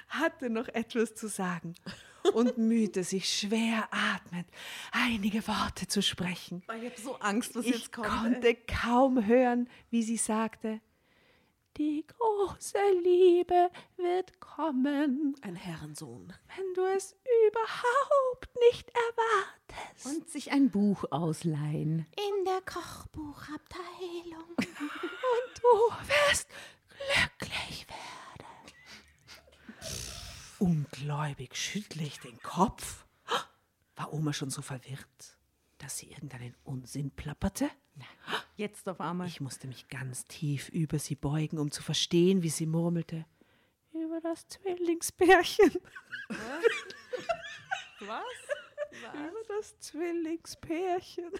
[0.07, 1.75] hatte noch etwas zu sagen
[2.33, 4.47] und mühte sich schwer atmend,
[4.91, 6.63] einige Worte zu sprechen.
[6.79, 8.07] Ich habe so Angst, was Ich jetzt kommt.
[8.07, 10.81] konnte kaum hören, wie sie sagte,
[11.77, 16.33] die große Liebe wird kommen, Ein Herrensohn.
[16.55, 17.15] wenn du es
[17.47, 20.05] überhaupt nicht erwartest.
[20.07, 22.07] Und sich ein Buch ausleihen.
[22.17, 24.49] In der Kochbuchabteilung.
[24.57, 26.47] und du wirst
[26.89, 27.97] glücklich werden.
[30.59, 33.05] Ungläubig schüttle ich den Kopf.
[33.95, 35.37] War Oma schon so verwirrt,
[35.77, 37.69] dass sie irgendeinen Unsinn plapperte?
[38.55, 39.27] Jetzt auf einmal.
[39.27, 43.25] Ich musste mich ganz tief über sie beugen, um zu verstehen, wie sie murmelte.
[43.93, 45.73] Über das Zwillingspärchen.
[47.99, 48.23] Was?
[49.13, 51.31] Über das Zwillingspärchen.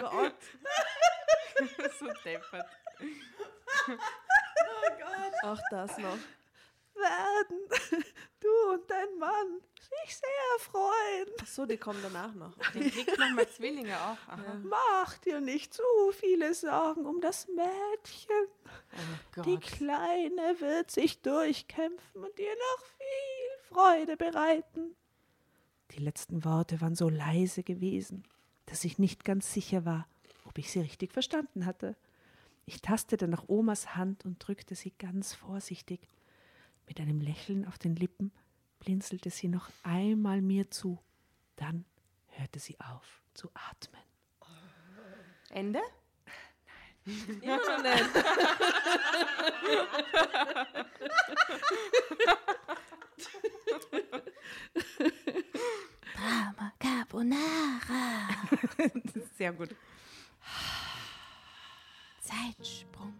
[0.00, 0.34] Gott.
[1.98, 2.66] so deppert.
[5.42, 6.18] Auch das noch.
[6.94, 7.68] Werden
[8.40, 11.28] du und dein Mann sich sehr freuen.
[11.42, 12.56] Ach so, die kommen danach noch.
[12.72, 14.28] Den kriegt nochmal Zwillinge auch.
[14.28, 14.60] Aha.
[14.62, 15.82] Mach dir nicht zu
[16.12, 18.46] viele Sorgen um das Mädchen.
[19.36, 24.96] Oh Die Kleine wird sich durchkämpfen und dir noch viel Freude bereiten.
[25.90, 28.24] Die letzten Worte waren so leise gewesen,
[28.66, 30.08] dass ich nicht ganz sicher war,
[30.44, 31.96] ob ich sie richtig verstanden hatte.
[32.66, 36.08] Ich tastete nach Omas Hand und drückte sie ganz vorsichtig.
[36.86, 38.32] Mit einem Lächeln auf den Lippen
[38.80, 40.98] blinzelte sie noch einmal mir zu.
[41.56, 41.84] Dann
[42.28, 44.00] hörte sie auf zu atmen.
[45.50, 45.80] Ende?
[47.42, 48.04] Immer noch nicht.
[56.14, 58.28] Drama Carbonara.
[59.36, 59.76] Sehr gut.
[62.24, 63.12] Zeitsprung.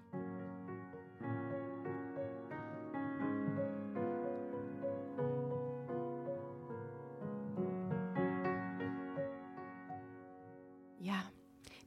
[11.00, 11.30] Ja,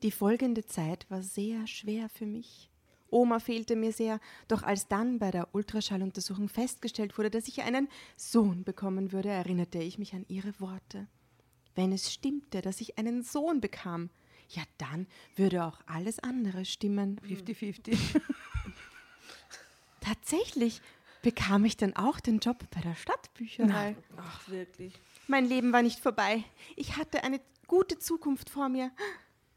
[0.03, 2.69] die folgende Zeit war sehr schwer für mich.
[3.09, 7.87] Oma fehlte mir sehr, doch als dann bei der Ultraschalluntersuchung festgestellt wurde, dass ich einen
[8.15, 11.07] Sohn bekommen würde, erinnerte ich mich an ihre Worte.
[11.73, 14.11] Wenn es stimmte, dass ich einen Sohn bekam,
[14.49, 17.19] ja dann würde auch alles andere stimmen.
[17.21, 17.97] 50-50.
[20.01, 20.81] Tatsächlich
[21.21, 23.95] bekam ich dann auch den Job bei der Stadtbücherei.
[24.17, 24.93] Ach, wirklich.
[25.27, 26.43] Mein Leben war nicht vorbei.
[26.75, 28.91] Ich hatte eine gute Zukunft vor mir.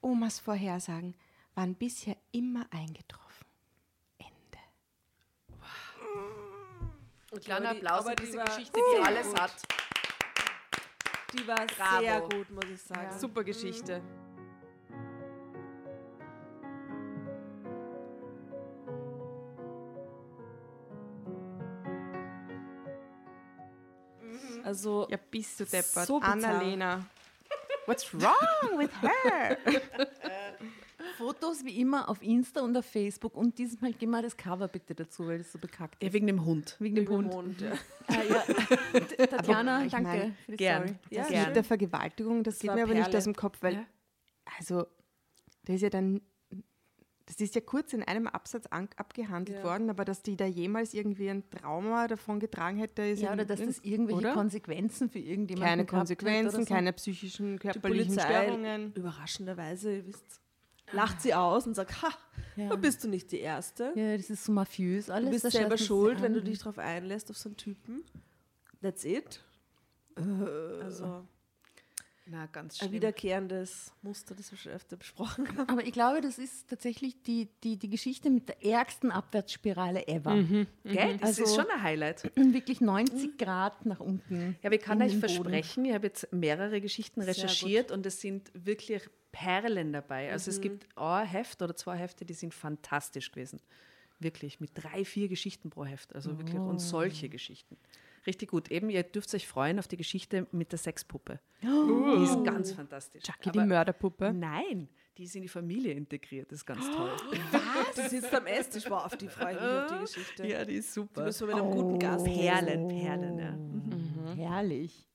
[0.01, 1.15] Omas Vorhersagen
[1.55, 3.47] waren bisher immer eingetroffen.
[4.19, 4.59] Ende.
[7.45, 9.41] Kleiner Aber die- Applaus für die diese Geschichte, die alles gut.
[9.41, 9.55] hat.
[11.39, 12.01] Die war Bravo.
[12.01, 13.17] sehr gut, muss ich sagen.
[13.19, 14.03] Super Geschichte.
[24.71, 26.07] Also, Ja, bist du deppert.
[26.07, 26.21] So.
[26.21, 27.05] Annalena.
[27.87, 29.59] What's wrong with her?
[31.19, 34.69] Fotos wie immer auf Insta und auf Facebook und dieses Mal gib mal das Cover
[34.69, 36.13] bitte dazu, weil das so bekackt Ja, ist.
[36.15, 36.77] wegen dem Hund.
[36.79, 37.35] Wegen dem Hund.
[37.35, 37.61] Hund.
[37.61, 37.73] ja.
[38.07, 39.27] Ah, ja.
[39.27, 40.83] Tatjana, danke mein, für die gern.
[40.89, 40.99] Story.
[41.11, 41.45] Ja, Das schön.
[41.47, 43.19] mit der Vergewaltigung, das, geht war mir aber nicht Perle.
[43.19, 43.85] aus dem Kopf, weil, Ja.
[44.59, 44.87] also,
[45.65, 46.21] das ist ja dann,
[47.33, 49.65] das ist ja kurz in einem Absatz an, abgehandelt Ja.
[49.65, 53.45] worden, aber dass die da jemals irgendwie ein Trauma davon getragen hätte, ist Ja, oder
[53.45, 54.35] dass das irgendwelche oder?
[54.35, 56.75] Konsequenzen für irgendjemanden keine Konsequenzen, so.
[56.75, 58.93] keine psychischen, körperlichen Störungen.
[58.95, 60.41] überraschenderweise, ihr wisst,
[60.93, 62.09] lacht sie aus und sagt, ha,
[62.57, 62.69] Ja.
[62.69, 63.93] da bist du nicht die Erste.
[63.95, 65.31] Ja, das ist so mafiös alles.
[65.31, 68.03] Du bist selber schuld, wenn du dich darauf einlässt, auf so einen Typen.
[68.83, 69.41] That's it.
[70.83, 71.25] Also
[72.33, 75.69] Na, ganz ein wiederkehrendes Muster, das wir schon öfter besprochen haben.
[75.69, 80.37] Aber ich glaube, das ist tatsächlich die, die, die Geschichte mit der ärgsten Abwärtsspirale ever.
[80.85, 81.17] Gell?
[81.19, 82.31] Das Also- ist schon ein Highlight.
[82.37, 84.57] Wirklich 90 Grad nach unten.
[84.63, 88.51] Ja, aber ich kann euch versprechen, ich habe jetzt mehrere Geschichten recherchiert und es sind
[88.55, 89.03] wirklich
[89.33, 90.31] Perlen dabei.
[90.31, 93.61] Also es gibt ein Heft oder zwei Hefte, die sind fantastisch gewesen.
[94.21, 96.15] Wirklich, mit drei, vier Geschichten pro Heft.
[96.15, 97.77] Also wirklich, und solche Geschichten.
[98.27, 98.71] Richtig gut.
[98.71, 101.41] Eben, ihr dürft euch freuen auf die Geschichte mit der Sexpuppe.
[101.63, 103.23] Die ist ganz fantastisch.
[103.23, 104.33] Chucky, die Aber- Mörderpuppe.
[104.33, 106.51] Nein, die ist in die Familie integriert.
[106.53, 107.11] Das ist ganz toll.
[107.97, 110.47] Du sitzt am Esstisch, wow, auf die freue ich mich auf die Geschichte.
[110.47, 111.25] Ja, die ist Du super.
[111.25, 112.25] bist so mit einem guten Gast.
[112.25, 113.39] Perlen, Perlen.
[113.39, 113.51] Ja.
[113.53, 114.35] Mhm.
[114.37, 115.07] Herrlich.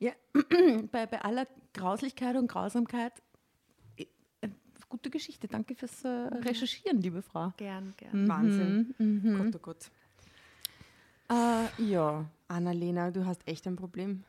[0.00, 0.12] Ja,
[0.92, 3.12] bei, bei aller Grauslichkeit und Grausamkeit,
[3.96, 4.04] äh,
[4.88, 5.46] gute Geschichte.
[5.48, 7.52] Danke fürs äh, Recherchieren, liebe Frau.
[7.56, 8.28] Gern, gern.
[8.28, 8.94] Wahnsinn.
[9.38, 9.90] Gott, oh Gott.
[11.30, 14.24] Äh, ja, Annalena, du hast echt ein Problem.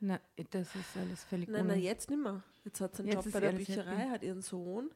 [0.00, 2.42] na, das ist alles völlig Nein, nein, jetzt nimmer.
[2.64, 4.10] Jetzt hat sie einen Jetzt Job bei der Bücherei, happy.
[4.10, 4.90] hat ihren Sohn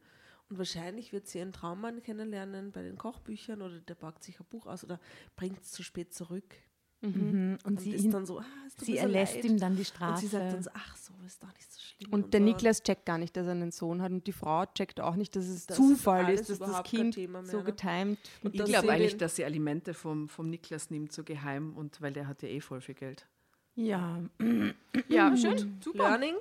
[0.49, 4.47] und wahrscheinlich wird sie ihren Traummann kennenlernen bei den Kochbüchern oder der packt sich ein
[4.51, 5.01] Buch aus oder
[5.37, 6.55] bringt es zu spät zurück.
[7.03, 7.59] Mhm.
[7.63, 8.45] Und, Und sie, ist dann so, ah,
[8.79, 9.45] sie so erlässt leid.
[9.45, 10.21] ihm dann die Und Strafe.
[10.21, 12.13] sie sagt dann so, ach so, ist doch nicht so schlimm.
[12.13, 12.45] Und der so.
[12.45, 14.13] Niklas checkt gar nicht, dass er einen Sohn hat.
[14.13, 17.45] Und die Frau checkt auch nicht, dass es Das Zufall ist dass das Kind mehr,
[17.45, 17.65] so ne?
[17.65, 21.23] getimt Und Ich dass glaube sie eigentlich, dass sie Alimente vom, vom Niklas nimmt, so
[21.23, 23.27] geheim, und weil der hat ja eh voll viel Geld.
[23.75, 24.21] ja,
[25.09, 25.79] Ja, schön.
[25.83, 26.09] Super.
[26.19, 26.35] Learning.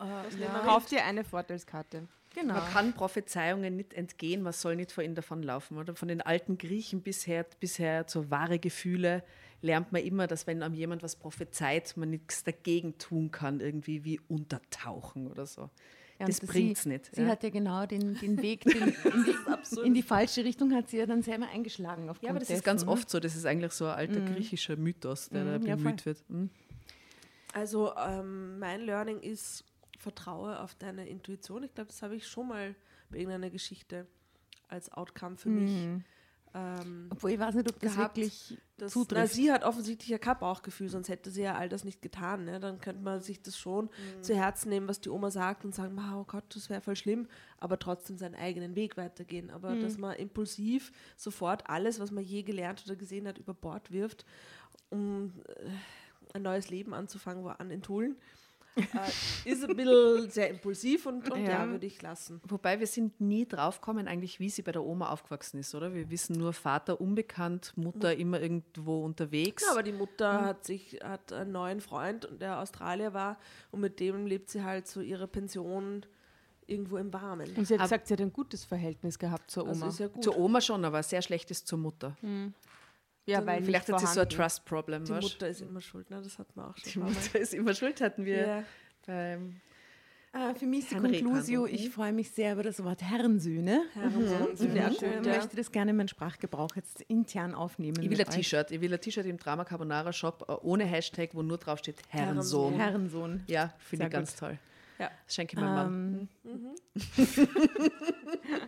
[0.00, 2.06] ja, Kauf dir eine Vorteilskarte.
[2.40, 2.54] Genau.
[2.54, 5.78] Man kann Prophezeiungen nicht entgehen, man soll nicht vor ihnen davonlaufen.
[5.78, 5.94] Oder?
[5.94, 9.22] Von den alten Griechen bisher, bisher zu wahre Gefühle
[9.60, 14.04] lernt man immer, dass wenn einem jemand was prophezeit, man nichts dagegen tun kann, irgendwie
[14.04, 15.70] wie untertauchen oder so.
[16.18, 17.14] Ja, das und bringt's sie, nicht.
[17.14, 17.28] Sie ja.
[17.28, 20.98] hat ja genau den, den Weg den, in, die, in die falsche Richtung hat sie
[20.98, 22.10] ja dann selber eingeschlagen.
[22.20, 22.92] ja, aber das ist ganz dessen, ne?
[22.92, 23.20] oft so.
[23.20, 26.18] Das ist eigentlich so ein alter griechischer Mythos, der da Mhm, ja, bemüht wird.
[26.28, 26.50] Mhm.
[27.52, 29.64] Also ähm, mein Learning ist,
[29.98, 31.62] vertraue auf deine Intuition.
[31.64, 32.74] Ich glaube, das habe ich schon mal
[33.10, 34.06] bei irgendeiner Geschichte
[34.68, 35.70] als Outcome für mich.
[35.70, 36.04] Mhm.
[36.54, 39.20] Ähm, Obwohl ich weiß nicht, ob das gehabt, wirklich das, zutrifft.
[39.20, 42.46] na, sie hat offensichtlich ja kein Bauchgefühl, sonst hätte sie ja all das nicht getan.
[42.46, 42.58] Ne?
[42.58, 44.22] Dann könnte man sich das schon Mhm.
[44.22, 46.96] zu Herzen nehmen, was die Oma sagt und sagen, "Ma, oh Gott, das wäre voll
[46.96, 47.28] schlimm,
[47.58, 49.50] aber trotzdem seinen eigenen Weg weitergehen.
[49.50, 49.80] Aber Mhm.
[49.80, 54.24] dass man impulsiv sofort alles, was man je gelernt oder gesehen hat, über Bord wirft,
[54.88, 55.68] um äh,
[56.32, 58.16] ein neues Leben anzufangen, wo an in Tulln,
[58.78, 61.68] äh, ist ein bisschen sehr impulsiv und, und ja, Ja.
[61.68, 62.40] würde ich lassen.
[62.48, 65.94] Wobei wir sind nie draufgekommen, eigentlich, wie sie bei der Oma aufgewachsen ist, oder?
[65.94, 69.62] Wir wissen nur Vater unbekannt, Mutter immer irgendwo unterwegs.
[69.64, 73.38] Ja, aber die Mutter hat sich hat einen neuen Freund, und der Australier war,
[73.70, 76.04] und mit dem lebt sie halt so ihre Pension
[76.66, 77.48] irgendwo im Warmen.
[77.56, 79.88] Und sie hat Ab- gesagt, sie hat ein gutes Verhältnis gehabt zur Das Oma.
[79.88, 80.22] ist ja gut.
[80.22, 82.14] Zur Oma schon, aber sehr schlechtes zur Mutter.
[83.28, 84.28] Ja, weil Vielleicht nicht hat sie so ein.
[84.28, 85.04] Trust-Problem.
[85.04, 85.22] die weißt?
[85.22, 86.20] Mutter ist immer schuld, ne?
[86.22, 87.02] das hat man auch Die schon.
[87.04, 87.12] Mal.
[87.12, 88.64] Mutter ist immer schuld, hatten wir Ja.
[89.06, 89.60] beim
[90.34, 93.82] Äh, für mich ist die Conclusio, ich freue mich sehr über das Wort Herrensöhne.
[93.94, 95.36] Ich möchte, gut, ja.
[95.36, 98.02] möchte das gerne in meinen Sprachgebrauch jetzt intern aufnehmen.
[98.02, 98.28] Ich will ein.
[98.30, 98.70] T-Shirt.
[98.70, 101.96] Ich will ein T-Shirt im Drama Carbonara Shop äh, ohne Hashtag, wo nur drauf steht
[102.10, 102.74] Herrensohn.
[102.74, 103.42] Herrensohn.
[103.46, 104.58] Ja, finde ich ganz toll.
[104.98, 105.10] Ja.
[105.24, 106.28] Das schenke ich meinem Mann.
[106.44, 106.68] Ähm,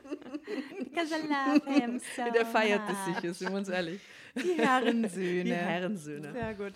[0.79, 3.17] Because I love him so Der feiert das much.
[3.17, 4.01] sicher, sind wir uns ehrlich.
[4.37, 5.45] Die Herrensöhne.
[5.45, 6.33] Die Herrensöhne.
[6.33, 6.73] Sehr gut.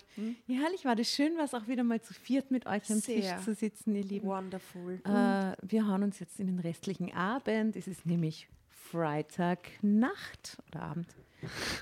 [0.47, 2.99] Ja, herrlich war das schön, war es auch wieder mal zu viert mit euch am
[2.99, 3.21] Sehr.
[3.21, 4.27] Tisch zu sitzen, ihr Lieben.
[4.27, 5.01] Wonderful.
[5.05, 7.75] Äh, wir hauen uns jetzt in den restlichen Abend.
[7.75, 11.07] Es ist nämlich Freitagnacht oder Abend.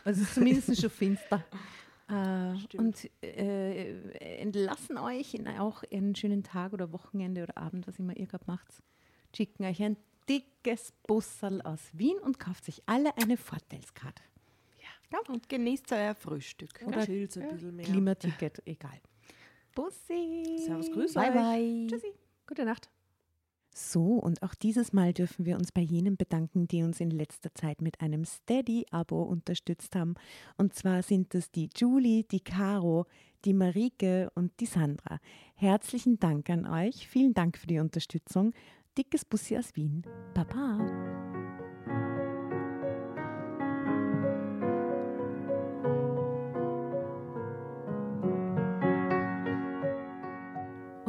[0.03, 1.43] Also es ist zumindest schon finster.
[2.09, 7.99] Äh, und äh, entlassen euch in auch einen schönen Tag oder Wochenende oder Abend, was
[7.99, 8.67] immer ihr gerade macht.
[9.35, 9.97] Schicken euch ein
[10.29, 14.21] dickes Bussel aus Wien und kauft sich alle eine Vorteilskarte.
[15.13, 16.83] Ja, und genießt euer Frühstück.
[16.85, 17.85] Oder chillt ein bisschen mehr.
[17.85, 18.99] Klimaticket, egal.
[19.75, 20.57] Bussi.
[20.65, 21.33] Servus, grüß bye euch.
[21.35, 21.87] Bye.
[21.87, 22.13] Tschüssi.
[22.47, 22.89] Gute Nacht.
[23.75, 27.53] So, und auch dieses Mal dürfen wir uns bei jenen bedanken, die uns in letzter
[27.55, 30.13] Zeit mit einem Steady-Abo unterstützt haben.
[30.57, 33.05] Und zwar sind es die Julie, die Caro,
[33.45, 35.19] die Marike und die Sandra.
[35.55, 37.07] Herzlichen Dank an euch.
[37.07, 38.53] Vielen Dank für die Unterstützung.
[38.95, 40.03] Dickes Bussi aus Wien.
[40.35, 41.62] Baba.